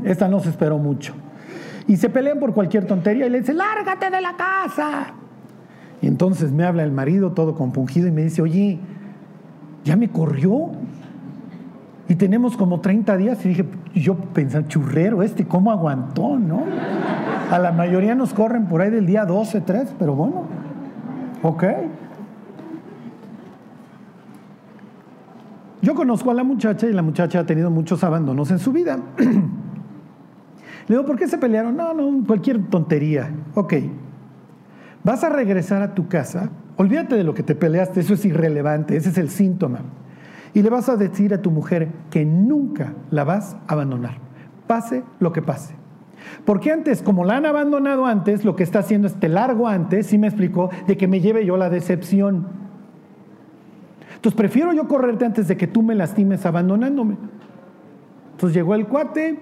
[0.03, 1.13] Esta no se esperó mucho.
[1.85, 5.18] Y se pelean por cualquier tontería y le dice, lárgate de la casa.
[6.01, 8.79] Y entonces me habla el marido todo compungido y me dice, oye,
[9.83, 10.71] ¿ya me corrió?
[12.07, 16.63] Y tenemos como 30 días y dije, yo pensé, churrero este, ¿cómo aguantó, no?
[17.51, 20.43] A la mayoría nos corren por ahí del día 12, 3, pero bueno,
[21.43, 21.63] ok.
[25.81, 28.99] Yo conozco a la muchacha y la muchacha ha tenido muchos abandonos en su vida.
[29.17, 31.77] Le digo, ¿por qué se pelearon?
[31.77, 33.29] No, no, cualquier tontería.
[33.53, 33.73] Ok,
[35.03, 38.95] vas a regresar a tu casa, olvídate de lo que te peleaste, eso es irrelevante,
[38.95, 39.79] ese es el síntoma.
[40.53, 44.17] Y le vas a decir a tu mujer que nunca la vas a abandonar,
[44.67, 45.75] pase lo que pase.
[46.45, 50.17] Porque antes, como la han abandonado antes, lo que está haciendo este largo antes, sí
[50.17, 52.47] me explicó, de que me lleve yo la decepción.
[54.15, 57.17] Entonces prefiero yo correrte antes de que tú me lastimes abandonándome.
[58.31, 59.39] Entonces llegó el cuate,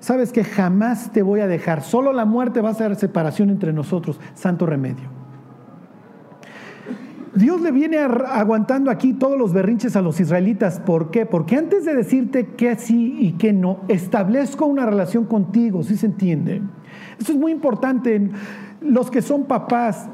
[0.00, 3.72] sabes que jamás te voy a dejar, solo la muerte va a ser separación entre
[3.72, 5.18] nosotros, santo remedio.
[7.34, 10.80] Dios le viene aguantando aquí todos los berrinches a los israelitas.
[10.80, 11.24] ¿Por qué?
[11.24, 16.06] Porque antes de decirte que sí y que no, establezco una relación contigo, ¿sí se
[16.06, 16.62] entiende?
[17.18, 18.30] Eso es muy importante.
[18.80, 20.08] Los que son papás,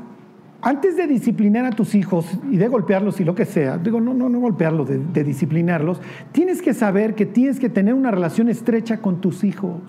[0.65, 4.15] antes de disciplinar a tus hijos y de golpearlos y lo que sea, digo, no,
[4.15, 6.01] no, no golpearlos, de, de disciplinarlos,
[6.33, 9.83] tienes que saber que tienes que tener una relación estrecha con tus hijos.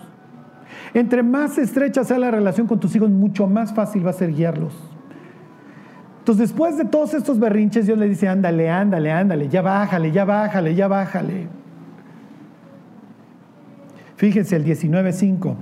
[0.92, 4.34] Entre más estrecha sea la relación con tus hijos, mucho más fácil va a ser
[4.34, 4.74] guiarlos.
[6.18, 10.26] Entonces, después de todos estos berrinches, Dios le dice, ándale, ándale, ándale, ya bájale, ya
[10.26, 11.48] bájale, ya bájale.
[14.16, 15.54] Fíjense el 19.5.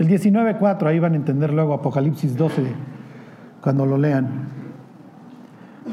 [0.00, 2.64] El 19.4, ahí van a entender luego Apocalipsis 12,
[3.60, 4.48] cuando lo lean.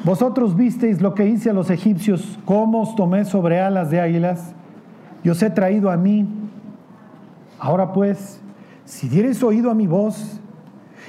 [0.05, 4.55] Vosotros visteis lo que hice a los egipcios, cómo os tomé sobre alas de águilas,
[5.25, 6.25] y os he traído a mí.
[7.59, 8.39] Ahora pues,
[8.85, 10.39] si diereis oído a mi voz,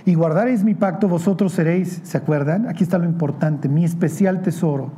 [0.04, 2.66] y guardaréis mi pacto, vosotros seréis, ¿se acuerdan?
[2.66, 4.90] Aquí está lo importante, mi especial tesoro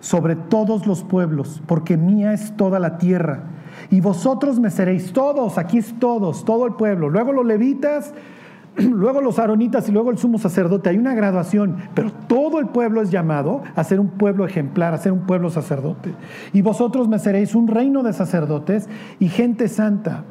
[0.00, 3.44] sobre todos los pueblos, porque mía es toda la tierra.
[3.90, 7.08] Y vosotros me seréis todos, aquí es todos, todo el pueblo.
[7.08, 8.14] Luego los levitas,
[8.76, 10.90] luego los aronitas y luego el sumo sacerdote.
[10.90, 14.98] Hay una graduación, pero todo el pueblo es llamado a ser un pueblo ejemplar, a
[14.98, 16.14] ser un pueblo sacerdote.
[16.52, 20.24] Y vosotros me seréis un reino de sacerdotes y gente santa.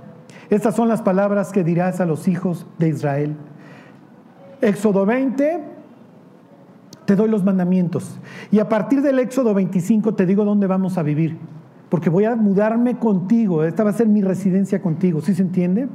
[0.49, 3.35] Estas son las palabras que dirás a los hijos de Israel.
[4.61, 5.59] Éxodo 20,
[7.05, 8.19] te doy los mandamientos.
[8.51, 11.37] Y a partir del Éxodo 25 te digo dónde vamos a vivir.
[11.89, 13.63] Porque voy a mudarme contigo.
[13.63, 15.21] Esta va a ser mi residencia contigo.
[15.21, 15.87] ¿Sí se entiende?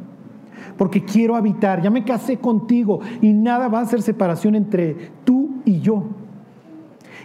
[0.77, 1.83] Porque quiero habitar.
[1.83, 3.01] Ya me casé contigo.
[3.21, 6.05] Y nada va a ser separación entre tú y yo.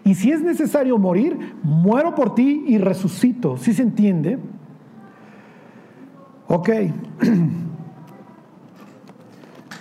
[0.04, 3.58] Y si es necesario morir, muero por ti y resucito.
[3.58, 4.40] ¿Sí se entiende?
[6.48, 6.70] Ok.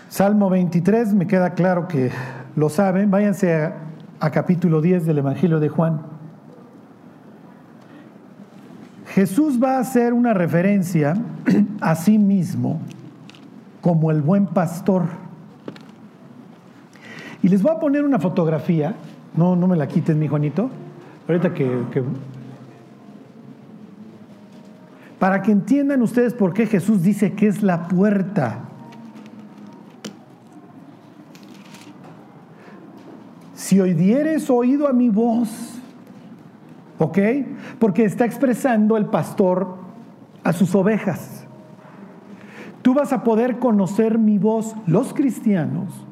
[0.08, 2.10] Salmo 23, me queda claro que
[2.56, 3.10] lo saben.
[3.10, 6.07] Váyanse a, capítulo 10 del Evangelio de Juan.
[9.18, 11.16] Jesús va a hacer una referencia
[11.80, 12.80] a sí mismo
[13.80, 15.06] como el buen pastor.
[17.42, 18.94] Y les voy a poner una fotografía,
[19.34, 20.70] no, no me la quites, mi Juanito,
[21.26, 22.04] ahorita que, que
[25.18, 28.60] para que entiendan ustedes por qué Jesús dice que es la puerta.
[33.56, 35.77] Si oidieres oído a mi voz,
[36.98, 37.18] ¿ok?
[37.78, 39.76] Porque está expresando el pastor
[40.44, 41.46] a sus ovejas.
[42.82, 46.04] Tú vas a poder conocer mi voz, los cristianos.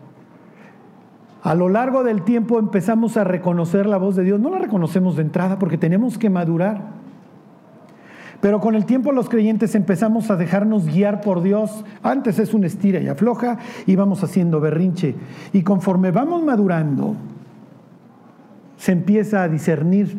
[1.43, 4.41] A lo largo del tiempo empezamos a reconocer la voz de Dios.
[4.41, 6.97] No la reconocemos de entrada porque tenemos que madurar.
[8.41, 11.85] Pero con el tiempo los creyentes empezamos a dejarnos guiar por Dios.
[12.03, 15.15] Antes es un estira y afloja y vamos haciendo berrinche.
[15.53, 17.15] Y conforme vamos madurando,
[18.77, 20.19] se empieza a discernir.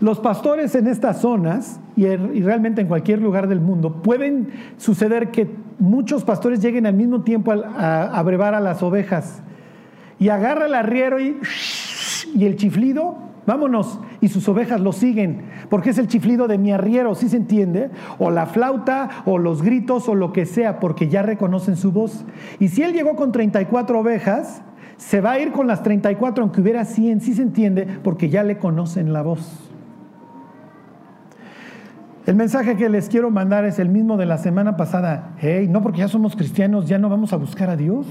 [0.00, 5.48] Los pastores en estas zonas y, realmente en cualquier lugar del mundo pueden suceder que
[5.78, 9.42] muchos pastores lleguen al mismo tiempo a, brevar a las ovejas
[10.18, 11.38] y agarra el arriero y,
[12.34, 16.72] y el chiflido vámonos, y sus ovejas lo siguen, porque es el chiflido de mi
[16.72, 17.90] arriero, ¿sí se entiende?
[18.18, 22.24] O la flauta, o los gritos, o lo que sea, porque ya reconocen su voz.
[22.58, 24.62] Y si él llegó con 34 ovejas,
[24.96, 27.86] se va a ir con las 34, aunque hubiera 100, ¿sí se entiende?
[28.02, 29.70] Porque ya le conocen la voz.
[32.26, 35.36] El mensaje que les quiero mandar es el mismo de la semana pasada.
[35.38, 38.04] Hey, no porque ya somos cristianos, ya no vamos a buscar a Dios.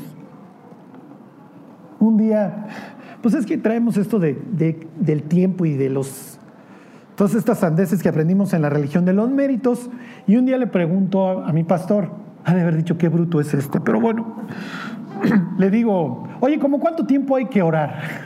[1.99, 2.67] Un día
[3.21, 4.39] pues es que traemos esto de,
[4.99, 6.39] del tiempo y de los
[7.15, 9.89] todas estas sandeces que aprendimos en la religión de los méritos.
[10.28, 12.12] Y un día le pregunto a, mi pastor,
[12.43, 14.36] ha de haber dicho qué bruto es este, pero bueno,
[15.58, 18.24] le digo, oye, ¿cómo cuánto tiempo hay que orar?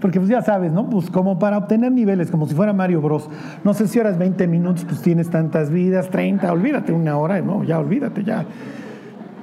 [0.00, 0.88] Porque pues ya sabes, ¿no?
[0.88, 3.28] Pues como para obtener niveles, como si fuera Mario Bros.
[3.64, 7.64] No sé si horas 20 minutos, pues tienes tantas vidas, 30, olvídate una hora, no,
[7.64, 8.44] ya olvídate, ya.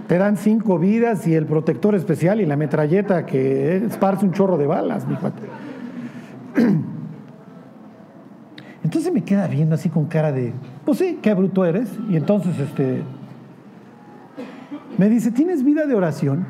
[0.07, 4.57] Te dan cinco vidas y el protector especial y la metralleta que esparce un chorro
[4.57, 5.43] de balas, mi cuate.
[8.83, 10.53] Entonces me queda viendo así con cara de,
[10.85, 11.89] pues sí, qué bruto eres.
[12.09, 13.03] Y entonces este,
[14.97, 16.45] me dice, ¿tienes vida de oración?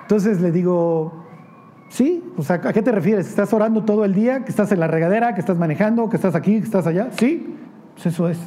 [0.00, 1.19] Entonces le digo,
[1.90, 3.28] sí, o sea, ¿a qué te refieres?
[3.28, 4.44] ¿Estás orando todo el día?
[4.44, 5.34] ¿Que estás en la regadera?
[5.34, 6.08] ¿Que estás manejando?
[6.08, 6.58] ¿Que estás aquí?
[6.58, 7.08] ¿Que estás allá?
[7.12, 7.54] Sí,
[7.94, 8.38] pues eso es.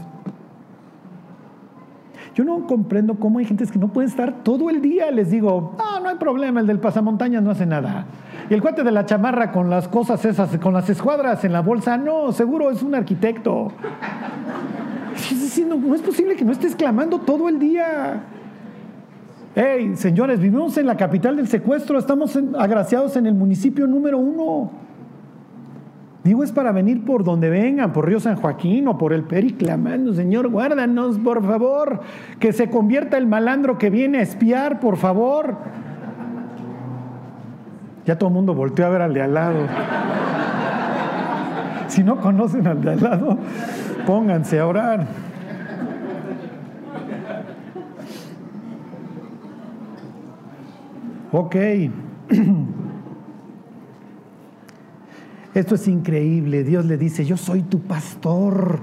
[2.36, 5.12] Yo no comprendo cómo hay gente que no puede estar todo el día.
[5.12, 8.08] Les digo, ah, no hay problema, el del pasamontañas no hace nada.
[8.50, 11.62] Y el cuate de la chamarra con las cosas esas, con las escuadras en la
[11.62, 13.72] bolsa, no, seguro es un arquitecto.
[15.68, 18.24] no es posible que no estés clamando todo el día.
[19.56, 24.72] Hey, señores, vivimos en la capital del secuestro, estamos agraciados en el municipio número uno.
[26.24, 29.54] Digo, es para venir por donde vengan, por Río San Joaquín o por el Peri,
[29.54, 32.00] clamando, Señor, guárdanos, por favor,
[32.39, 35.56] que se convierta el malandro que viene a espiar, por favor.
[38.08, 39.68] Ya todo el mundo volteó a ver al de al lado.
[41.88, 43.38] Si no conocen al de al lado,
[44.08, 45.06] pónganse a orar.
[51.34, 51.56] Ok.
[55.56, 56.63] Esto es increíble.
[56.63, 58.80] Dios le dice, yo soy tu pastor.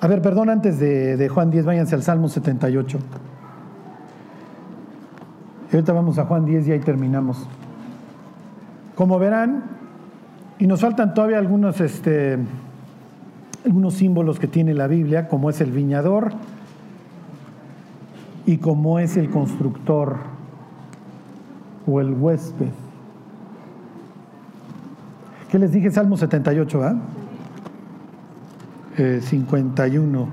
[0.00, 2.98] A ver, perdón, antes de, Juan 10, váyanse al Salmo 78.
[5.70, 7.46] Y ahorita vamos a Juan 10 y ahí terminamos.
[8.96, 9.62] Como verán,
[10.58, 12.38] y nos faltan todavía algunos, este,
[13.64, 16.32] algunos símbolos que tiene la Biblia, como es el viñador
[18.50, 20.16] y como es el constructor
[21.86, 22.66] o el huésped.
[25.48, 25.88] ¿Qué les dije?
[25.92, 26.96] Salmo 78, ¿ah?
[29.20, 30.28] 51.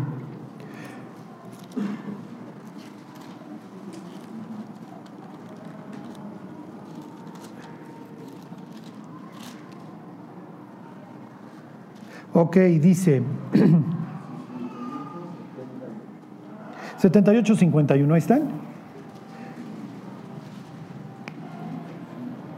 [12.34, 13.22] Ok, dice
[17.08, 18.42] 78, 51, ahí están.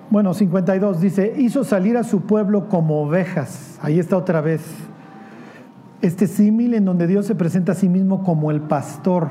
[0.09, 3.77] Bueno, 52 dice, hizo salir a su pueblo como ovejas.
[3.83, 4.61] Ahí está otra vez.
[6.01, 9.29] Este símil en donde Dios se presenta a sí mismo como el pastor.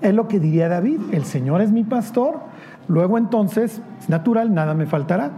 [0.00, 2.38] Es lo que diría David, el Señor es mi pastor,
[2.86, 5.32] luego entonces, es natural, nada me faltará.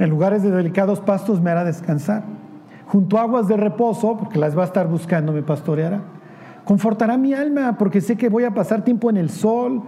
[0.00, 2.24] En lugares de delicados pastos me hará descansar.
[2.86, 6.00] Junto a aguas de reposo, porque las va a estar buscando, me pastoreará.
[6.64, 9.82] Confortará mi alma, porque sé que voy a pasar tiempo en el sol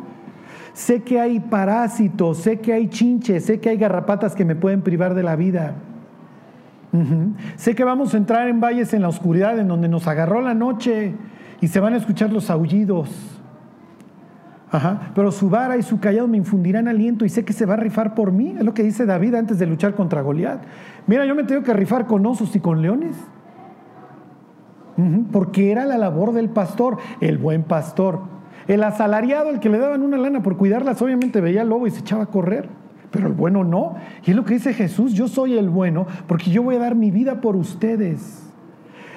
[0.74, 4.82] Sé que hay parásitos, sé que hay chinches, sé que hay garrapatas que me pueden
[4.82, 5.74] privar de la vida.
[7.56, 10.54] Sé que vamos a entrar en valles en la oscuridad, en donde nos agarró la
[10.54, 11.14] noche
[11.60, 13.08] y se van a escuchar los aullidos.
[14.70, 15.12] Ajá.
[15.14, 17.76] Pero su vara y su callado me infundirán aliento y sé que se va a
[17.76, 18.54] rifar por mí.
[18.58, 20.60] Es lo que dice David antes de luchar contra Goliat.
[21.06, 23.16] Mira, yo me tengo que rifar con osos y con leones.
[25.32, 28.20] Porque era la labor del pastor, el buen pastor.
[28.68, 31.90] El asalariado, el que le daban una lana por cuidarlas, obviamente veía al lobo y
[31.90, 32.68] se echaba a correr.
[33.11, 33.97] Pero el bueno no.
[34.24, 36.95] Y es lo que dice Jesús, yo soy el bueno porque yo voy a dar
[36.95, 38.40] mi vida por ustedes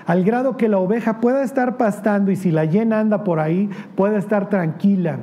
[0.06, 3.70] al grado que la oveja pueda estar pastando y si la llena anda por ahí,
[3.96, 5.20] pueda estar tranquila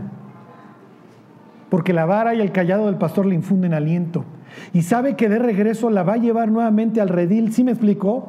[1.74, 4.24] porque la vara y el callado del pastor le infunden aliento.
[4.72, 7.52] Y sabe que de regreso la va a llevar nuevamente al redil.
[7.52, 8.28] ¿Sí me explicó?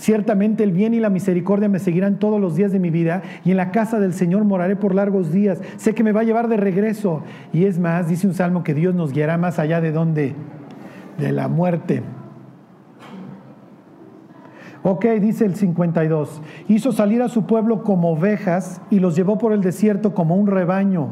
[0.00, 3.50] Ciertamente el bien y la misericordia me seguirán todos los días de mi vida y
[3.50, 5.60] en la casa del Señor moraré por largos días.
[5.76, 7.22] Sé que me va a llevar de regreso.
[7.52, 10.34] Y es más, dice un salmo que Dios nos guiará más allá de dónde?
[11.18, 12.02] De la muerte.
[14.82, 16.40] Ok, dice el 52.
[16.66, 20.46] Hizo salir a su pueblo como ovejas y los llevó por el desierto como un
[20.46, 21.08] rebaño.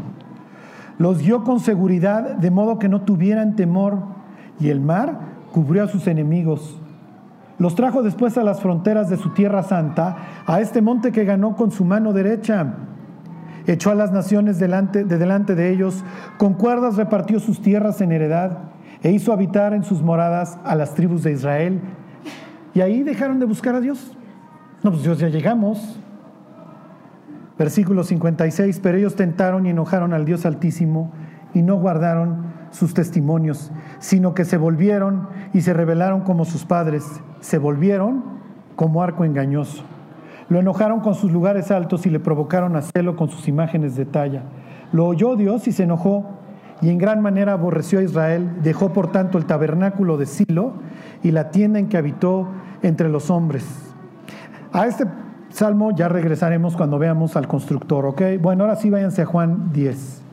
[0.97, 3.99] Los guió con seguridad de modo que no tuvieran temor
[4.59, 5.20] y el mar
[5.53, 6.80] cubrió a sus enemigos.
[7.59, 11.56] Los trajo después a las fronteras de su tierra santa, a este monte que ganó
[11.56, 12.74] con su mano derecha.
[13.66, 16.04] Echó a las naciones delante, de delante de ellos,
[16.38, 18.59] con cuerdas repartió sus tierras en heredad
[19.02, 21.80] e hizo habitar en sus moradas a las tribus de Israel.
[22.74, 24.16] Y ahí dejaron de buscar a Dios.
[24.82, 26.00] No, pues Dios ya llegamos.
[27.59, 31.11] Versículo 56, pero ellos tentaron y enojaron al Dios Altísimo
[31.54, 37.04] y no guardaron sus testimonios, sino que se volvieron y se rebelaron como sus padres,
[37.40, 38.22] se volvieron
[38.76, 39.84] como arco engañoso.
[40.48, 44.06] Lo enojaron con sus lugares altos y le provocaron a celo con sus imágenes de
[44.06, 44.44] talla.
[44.92, 46.38] Lo oyó Dios y se enojó
[46.80, 50.74] y en gran manera aborreció a Israel, dejó por tanto el tabernáculo de Silo
[51.22, 52.48] y la tienda en que habitó
[52.82, 53.66] entre los hombres.
[54.72, 55.04] A este
[55.50, 58.22] Salmo ya regresaremos cuando veamos al constructor, ¿ok?
[58.40, 60.28] Bueno, ahora sí váyanse a Juan 10.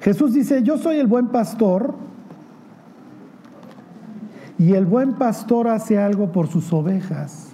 [0.00, 1.94] Jesús dice, yo soy el buen pastor
[4.58, 7.48] y el buen pastor hace algo por sus ovejas.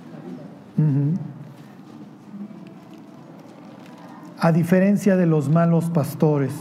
[4.39, 6.53] A diferencia de los malos pastores.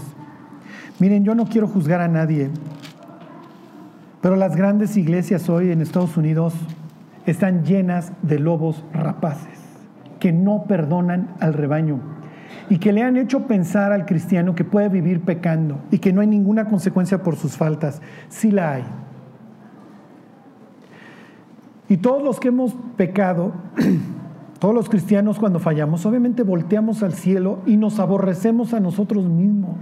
[0.99, 2.49] Miren, yo no quiero juzgar a nadie,
[4.21, 6.53] pero las grandes iglesias hoy en Estados Unidos
[7.25, 9.59] están llenas de lobos rapaces
[10.19, 12.14] que no perdonan al rebaño
[12.69, 16.21] y que le han hecho pensar al cristiano que puede vivir pecando y que no
[16.21, 18.01] hay ninguna consecuencia por sus faltas.
[18.29, 18.83] Sí la hay.
[21.87, 23.53] Y todos los que hemos pecado,
[24.59, 29.77] todos los cristianos cuando fallamos, obviamente volteamos al cielo y nos aborrecemos a nosotros mismos.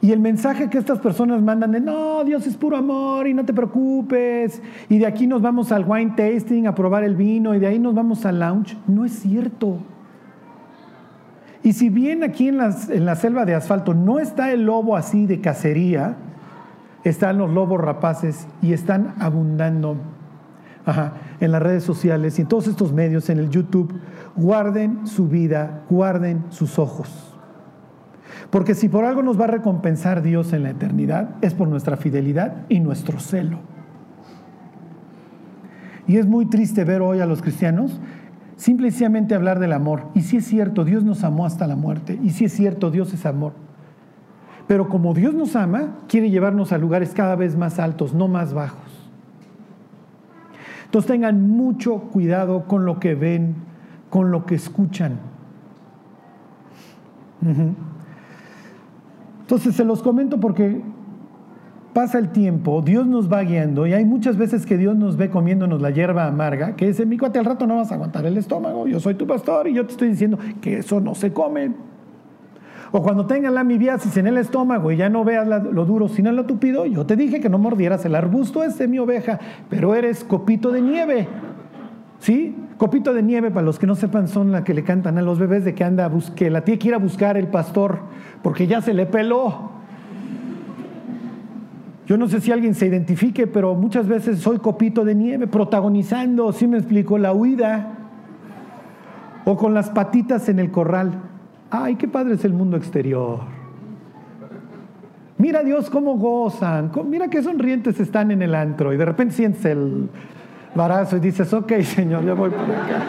[0.00, 3.44] Y el mensaje que estas personas mandan de, no, Dios es puro amor y no
[3.44, 7.58] te preocupes, y de aquí nos vamos al wine tasting a probar el vino, y
[7.58, 9.78] de ahí nos vamos al lounge, no es cierto.
[11.64, 15.26] Y si bien aquí en, en la selva de asfalto no está el lobo así
[15.26, 16.16] de cacería,
[17.04, 19.96] están los lobos rapaces y están abundando
[21.40, 23.92] en las redes sociales y en todos estos medios, en el YouTube.
[24.36, 27.27] Guarden su vida, guarden sus ojos.
[28.50, 31.96] Porque si por algo nos va a recompensar Dios en la eternidad, es por nuestra
[31.96, 33.58] fidelidad y nuestro celo.
[36.06, 38.00] Y es muy triste ver hoy a los cristianos
[38.56, 40.08] simplemente hablar del amor.
[40.14, 42.18] Y si es cierto, Dios nos amó hasta la muerte.
[42.22, 43.52] Y si es cierto, Dios es amor.
[44.66, 48.52] Pero como Dios nos ama, quiere llevarnos a lugares cada vez más altos, no más
[48.52, 49.08] bajos.
[50.84, 53.54] Entonces tengan mucho cuidado con lo que ven,
[54.10, 55.18] con lo que escuchan.
[59.48, 60.82] Entonces se los comento porque
[61.94, 65.30] pasa el tiempo, Dios nos va guiando y hay muchas veces que Dios nos ve
[65.30, 68.36] comiéndonos la hierba amarga, que dice, mi cuate, al rato no vas a aguantar el
[68.36, 71.72] estómago, yo soy tu pastor y yo te estoy diciendo que eso no se come.
[72.92, 76.30] O cuando tengas la amibiasis en el estómago y ya no veas lo duro sino
[76.30, 79.38] lo tupido, yo te dije que no mordieras el arbusto ese, mi oveja,
[79.70, 81.26] pero eres copito de nieve.
[82.18, 82.54] ¿Sí?
[82.78, 85.40] Copito de nieve, para los que no sepan, son la que le cantan a los
[85.40, 87.98] bebés de que anda a buscar, la tía quiere buscar el pastor
[88.40, 89.72] porque ya se le peló.
[92.06, 96.52] Yo no sé si alguien se identifique, pero muchas veces soy copito de nieve, protagonizando,
[96.52, 97.94] si me explico, la huida.
[99.44, 101.12] O con las patitas en el corral.
[101.70, 103.40] Ay, qué padre es el mundo exterior.
[105.36, 109.64] Mira Dios cómo gozan, mira qué sonrientes están en el antro y de repente sientes
[109.66, 110.08] el,
[110.74, 113.02] barazo y dices, ok, Señor, ya voy por acá.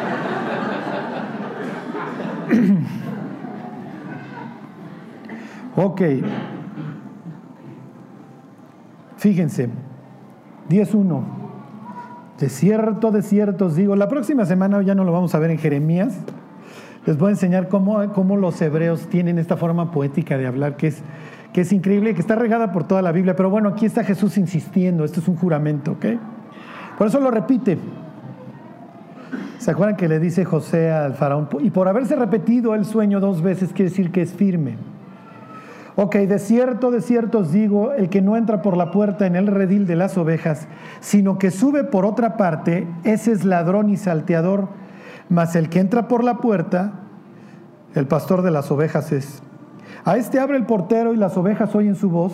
[5.75, 6.01] ok.
[9.17, 9.69] Fíjense,
[10.69, 11.39] 10.1.
[12.39, 16.17] De cierto, os digo, la próxima semana ya no lo vamos a ver en Jeremías.
[17.05, 20.87] Les voy a enseñar cómo, cómo los hebreos tienen esta forma poética de hablar que
[20.87, 21.03] es,
[21.51, 23.35] que es increíble que está regada por toda la Biblia.
[23.35, 26.05] Pero bueno, aquí está Jesús insistiendo, esto es un juramento, ¿ok?
[26.99, 27.77] Por eso lo repite.
[29.57, 31.47] ¿Se acuerdan que le dice José al faraón?
[31.61, 34.75] Y por haberse repetido el sueño dos veces quiere decir que es firme.
[35.95, 39.37] Ok, de cierto, de cierto os digo, el que no entra por la puerta en
[39.37, 40.67] el redil de las ovejas,
[40.99, 44.67] sino que sube por otra parte, ese es ladrón y salteador,
[45.29, 46.93] mas el que entra por la puerta,
[47.95, 49.41] el pastor de las ovejas es.
[50.03, 52.33] A este abre el portero y las ovejas oyen su voz,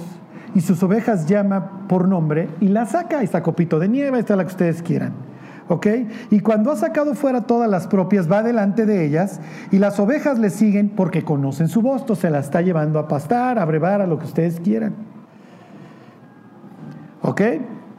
[0.55, 3.19] y sus ovejas llama por nombre y la saca.
[3.19, 5.13] Ahí está copito de nieve, está la que ustedes quieran.
[5.67, 5.87] ¿ok?
[6.31, 9.39] Y cuando ha sacado fuera todas las propias, va delante de ellas
[9.71, 13.59] y las ovejas le siguen porque conocen su voz, se la está llevando a pastar,
[13.59, 14.93] a brevar, a lo que ustedes quieran.
[17.21, 17.41] ¿Ok?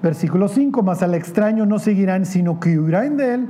[0.03, 3.49] Versículo 5, más al extraño no seguirán, sino que huirán de él,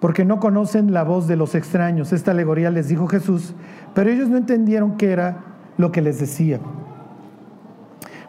[0.00, 2.12] porque no conocen la voz de los extraños.
[2.12, 3.54] Esta alegoría les dijo Jesús,
[3.94, 5.38] pero ellos no entendieron qué era
[5.78, 6.60] lo que les decía.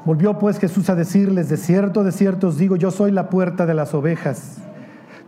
[0.08, 3.66] Volvió pues Jesús a decirles, de cierto, de cierto os digo, yo soy la puerta
[3.66, 4.58] de las ovejas.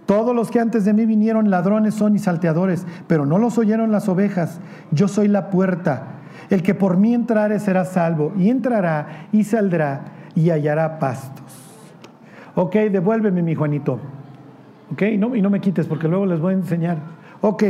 [0.05, 3.91] Todos los que antes de mí vinieron ladrones son y salteadores, pero no los oyeron
[3.91, 4.61] las ovejas.
[4.91, 6.21] Yo soy la puerta.
[6.49, 11.43] El que por mí entrare será salvo, y entrará y saldrá y hallará pastos.
[12.55, 13.99] Ok, devuélveme mi Juanito.
[14.93, 16.99] Ok, no, y no me quites porque luego les voy a enseñar.
[17.41, 17.63] Ok,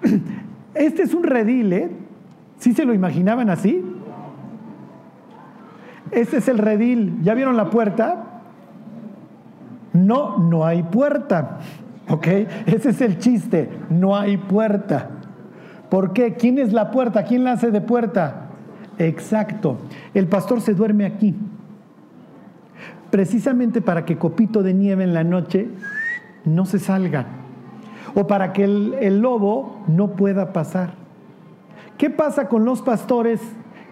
[0.74, 1.90] este es un redil, ¿eh?
[2.58, 3.84] ¿Sí se lo imaginaban así?
[6.10, 7.18] Este es el redil.
[7.22, 8.42] ¿Ya vieron la puerta?
[9.92, 11.58] No, no hay puerta.
[12.08, 12.26] ¿Ok?
[12.66, 13.68] Ese es el chiste.
[13.90, 15.10] No hay puerta.
[15.90, 16.34] ¿Por qué?
[16.34, 17.24] ¿Quién es la puerta?
[17.24, 18.48] ¿Quién la hace de puerta?
[18.98, 19.78] Exacto.
[20.14, 21.34] El pastor se duerme aquí.
[23.10, 25.68] Precisamente para que copito de nieve en la noche
[26.44, 27.26] no se salga.
[28.14, 30.92] O para que el, el lobo no pueda pasar.
[31.96, 33.40] ¿Qué pasa con los pastores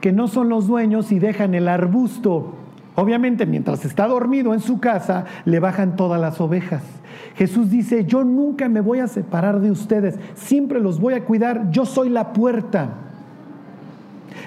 [0.06, 2.54] que no son los dueños y dejan el arbusto?
[2.94, 6.84] Obviamente, mientras está dormido en su casa, le bajan todas las ovejas.
[7.34, 11.72] Jesús dice, yo nunca me voy a separar de ustedes, siempre los voy a cuidar,
[11.72, 12.90] yo soy la puerta.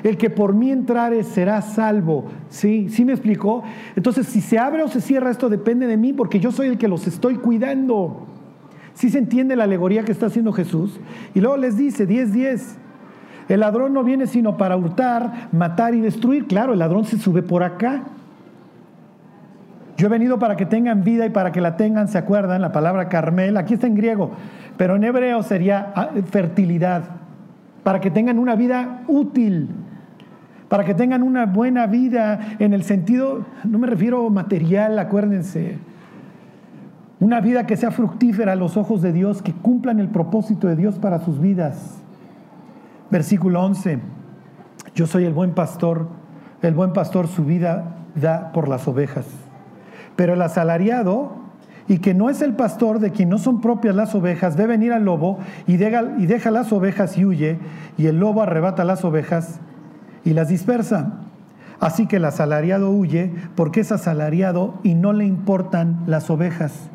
[0.02, 2.24] El que por mí entrare será salvo.
[2.48, 2.88] ¿Sí?
[2.88, 3.62] ¿Sí me explicó?
[3.98, 6.78] Entonces, si se abre o se cierra esto depende de mí porque yo soy el
[6.78, 8.28] que los estoy cuidando.
[8.94, 11.02] ¿Sí se entiende la alegoría que está haciendo Jesús?
[11.36, 12.78] Y luego les dice, 10, 10.
[13.50, 16.48] El ladrón no viene sino para hurtar, matar y destruir.
[16.48, 18.04] Claro, el ladrón se sube por acá.
[19.98, 22.62] Yo he venido para que tengan vida y para que la tengan, ¿se acuerdan?
[22.62, 24.32] La palabra Carmel, aquí está en griego,
[24.78, 27.04] pero en hebreo sería ah, fertilidad,
[27.84, 29.68] para que tengan una vida útil,
[30.70, 35.80] para que tengan una buena vida en el sentido, no me refiero material, acuérdense,
[37.20, 40.78] una vida que sea fructífera a los ojos de Dios, que cumplan el propósito de
[40.78, 42.02] Dios para sus vidas.
[43.12, 44.00] Versículo 11,
[44.94, 46.08] yo soy el buen pastor,
[46.62, 49.26] el buen pastor su vida da por las ovejas.
[50.16, 51.32] Pero el asalariado,
[51.88, 54.94] y que no es el pastor de quien no son propias las ovejas, ve venir
[54.94, 57.58] al lobo y deja, y deja las ovejas y huye,
[57.98, 59.60] y el lobo arrebata las ovejas
[60.24, 61.14] y las dispersa.
[61.80, 66.90] Así que el asalariado huye porque es asalariado y no le importan las ovejas.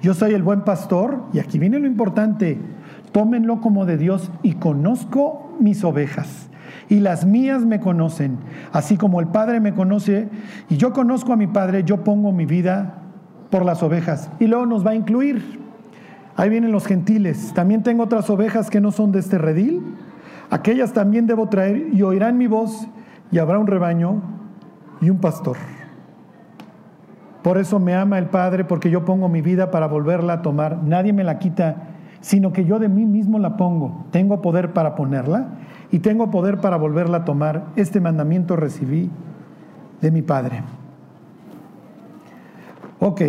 [0.00, 2.58] Yo soy el buen pastor, y aquí viene lo importante,
[3.12, 6.50] tómenlo como de Dios y conozco mis ovejas
[6.88, 8.38] y las mías me conocen,
[8.72, 10.28] así como el Padre me conoce
[10.68, 12.94] y yo conozco a mi Padre, yo pongo mi vida
[13.50, 14.30] por las ovejas.
[14.38, 15.60] Y luego nos va a incluir.
[16.36, 17.52] Ahí vienen los gentiles.
[17.54, 19.82] También tengo otras ovejas que no son de este redil.
[20.50, 22.88] Aquellas también debo traer y oirán mi voz
[23.30, 24.22] y habrá un rebaño
[25.00, 25.56] y un pastor.
[27.42, 30.82] Por eso me ama el Padre, porque yo pongo mi vida para volverla a tomar.
[30.82, 31.89] Nadie me la quita,
[32.20, 34.04] sino que yo de mí mismo la pongo.
[34.10, 35.48] Tengo poder para ponerla
[35.90, 37.66] y tengo poder para volverla a tomar.
[37.76, 39.10] Este mandamiento recibí
[40.00, 40.62] de mi Padre.
[42.98, 43.22] Ok.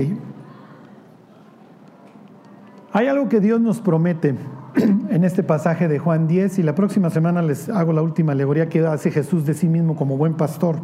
[2.94, 4.36] Hay algo que Dios nos promete
[5.10, 8.68] en este pasaje de Juan 10 y la próxima semana les hago la última alegoría
[8.68, 10.78] que hace Jesús de sí mismo como buen pastor.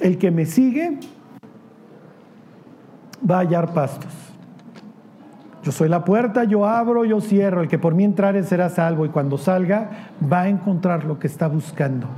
[0.00, 0.98] El que me sigue
[3.28, 4.12] va a hallar pastos.
[5.62, 7.60] Yo soy la puerta, yo abro, yo cierro.
[7.60, 9.90] El que por mí entrare será salvo y cuando salga
[10.30, 12.08] va a encontrar lo que está buscando.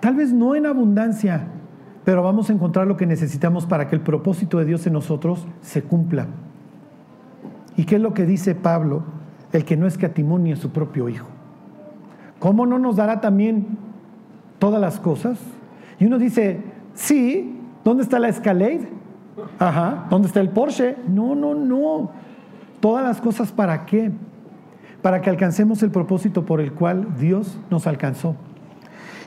[0.00, 1.46] Tal vez no en abundancia,
[2.04, 5.46] pero vamos a encontrar lo que necesitamos para que el propósito de Dios en nosotros
[5.60, 6.26] se cumpla.
[7.76, 9.04] ¿Y qué es lo que dice Pablo?
[9.52, 11.28] El que no es a su propio Hijo.
[12.40, 13.78] ¿Cómo no nos dará también
[14.58, 15.38] todas las cosas?
[16.00, 16.60] Y uno dice,
[16.94, 18.97] sí, ¿dónde está la Escalade?
[19.58, 20.96] Ajá, ¿dónde está el Porsche?
[21.08, 22.10] No, no, no.
[22.80, 24.12] Todas las cosas para qué?
[25.02, 28.36] Para que alcancemos el propósito por el cual Dios nos alcanzó.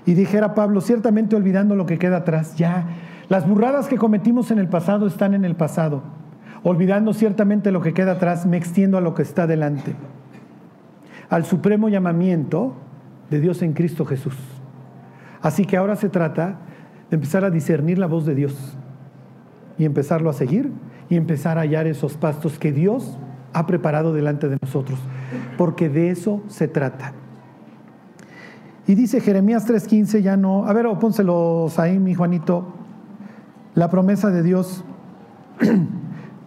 [0.05, 2.86] Y dijera Pablo, ciertamente olvidando lo que queda atrás, ya,
[3.30, 6.01] las burradas que cometimos en el pasado están en el pasado.
[6.64, 9.95] Olvidando ciertamente lo que queda atrás, me extiendo a lo que está delante.
[11.30, 12.74] Al supremo llamamiento
[13.30, 14.36] de Dios en Cristo Jesús.
[15.41, 16.57] Así que ahora se trata
[17.09, 18.78] de empezar a discernir la voz de Dios
[19.78, 20.72] y empezarlo a seguir
[21.09, 23.17] y empezar a hallar esos pastos que Dios
[23.53, 24.99] ha preparado delante de nosotros,
[25.57, 27.13] porque de eso se trata.
[28.88, 32.74] Y dice Jeremías 3:15, ya no, a ver, pónselos ahí, mi Juanito,
[33.76, 34.84] la promesa de Dios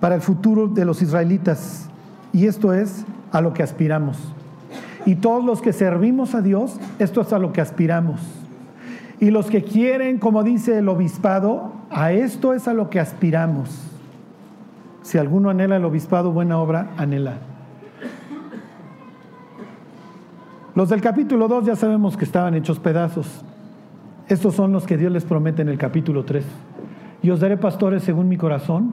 [0.00, 1.88] para el futuro de los israelitas.
[2.32, 4.18] Y esto es a lo que aspiramos.
[5.06, 8.20] Y todos los que servimos a Dios, esto es a lo que aspiramos.
[9.20, 13.70] Y los que quieren, como dice el obispado, a esto es a lo que aspiramos.
[15.02, 17.34] Si alguno anhela el obispado, buena obra, anhela.
[20.74, 23.44] Los del capítulo 2 ya sabemos que estaban hechos pedazos.
[24.28, 26.44] Estos son los que Dios les promete en el capítulo 3.
[27.22, 28.92] Y os daré pastores según mi corazón,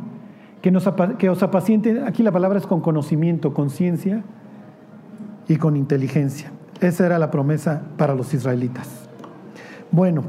[0.61, 0.71] que,
[1.17, 4.23] que os apacienten, aquí la palabra es con conocimiento, conciencia
[5.47, 6.51] y con inteligencia.
[6.81, 9.09] Esa era la promesa para los israelitas.
[9.91, 10.23] Bueno,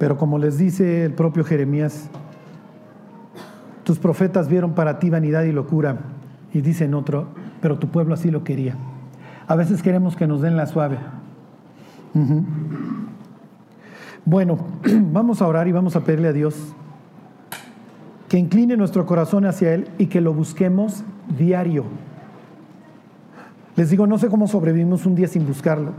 [0.00, 2.08] pero como les dice el propio Jeremías,
[3.84, 5.98] tus profetas vieron para ti vanidad y locura,
[6.54, 7.26] y dicen otro,
[7.60, 8.76] pero tu pueblo así lo quería.
[9.46, 10.96] A veces queremos que nos den la suave.
[14.24, 14.56] Bueno,
[15.12, 16.56] vamos a orar y vamos a pedirle a Dios
[18.30, 21.04] que incline nuestro corazón hacia Él y que lo busquemos
[21.36, 21.84] diario.
[23.76, 25.92] Les digo, no sé cómo sobrevivimos un día sin buscarlo.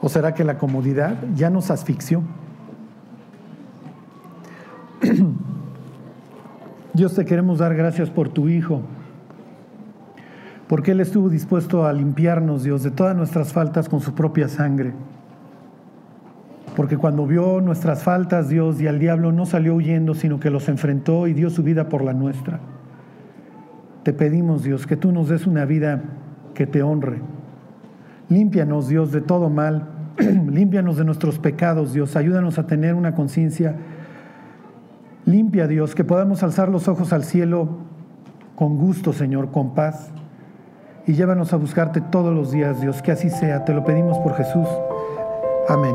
[0.00, 2.22] ¿O será que la comodidad ya nos asfixió?
[6.94, 8.82] Dios te queremos dar gracias por tu Hijo
[10.70, 14.92] porque Él estuvo dispuesto a limpiarnos, Dios, de todas nuestras faltas con su propia sangre.
[16.76, 20.68] Porque cuando vio nuestras faltas, Dios, y al diablo no salió huyendo, sino que los
[20.68, 22.60] enfrentó y dio su vida por la nuestra.
[24.04, 26.04] Te pedimos, Dios, que tú nos des una vida
[26.54, 27.20] que te honre.
[28.30, 29.88] Límpianos, Dios, de todo mal.
[30.18, 32.16] Límpianos de nuestros pecados, Dios.
[32.16, 33.76] Ayúdanos a tener una conciencia
[35.26, 37.68] limpia, Dios, que podamos alzar los ojos al cielo
[38.54, 40.12] con gusto, Señor, con paz
[41.06, 43.64] y llévanos a buscarte todos los días, Dios, que así sea.
[43.64, 44.68] Te lo pedimos por Jesús.
[45.68, 45.94] Amén.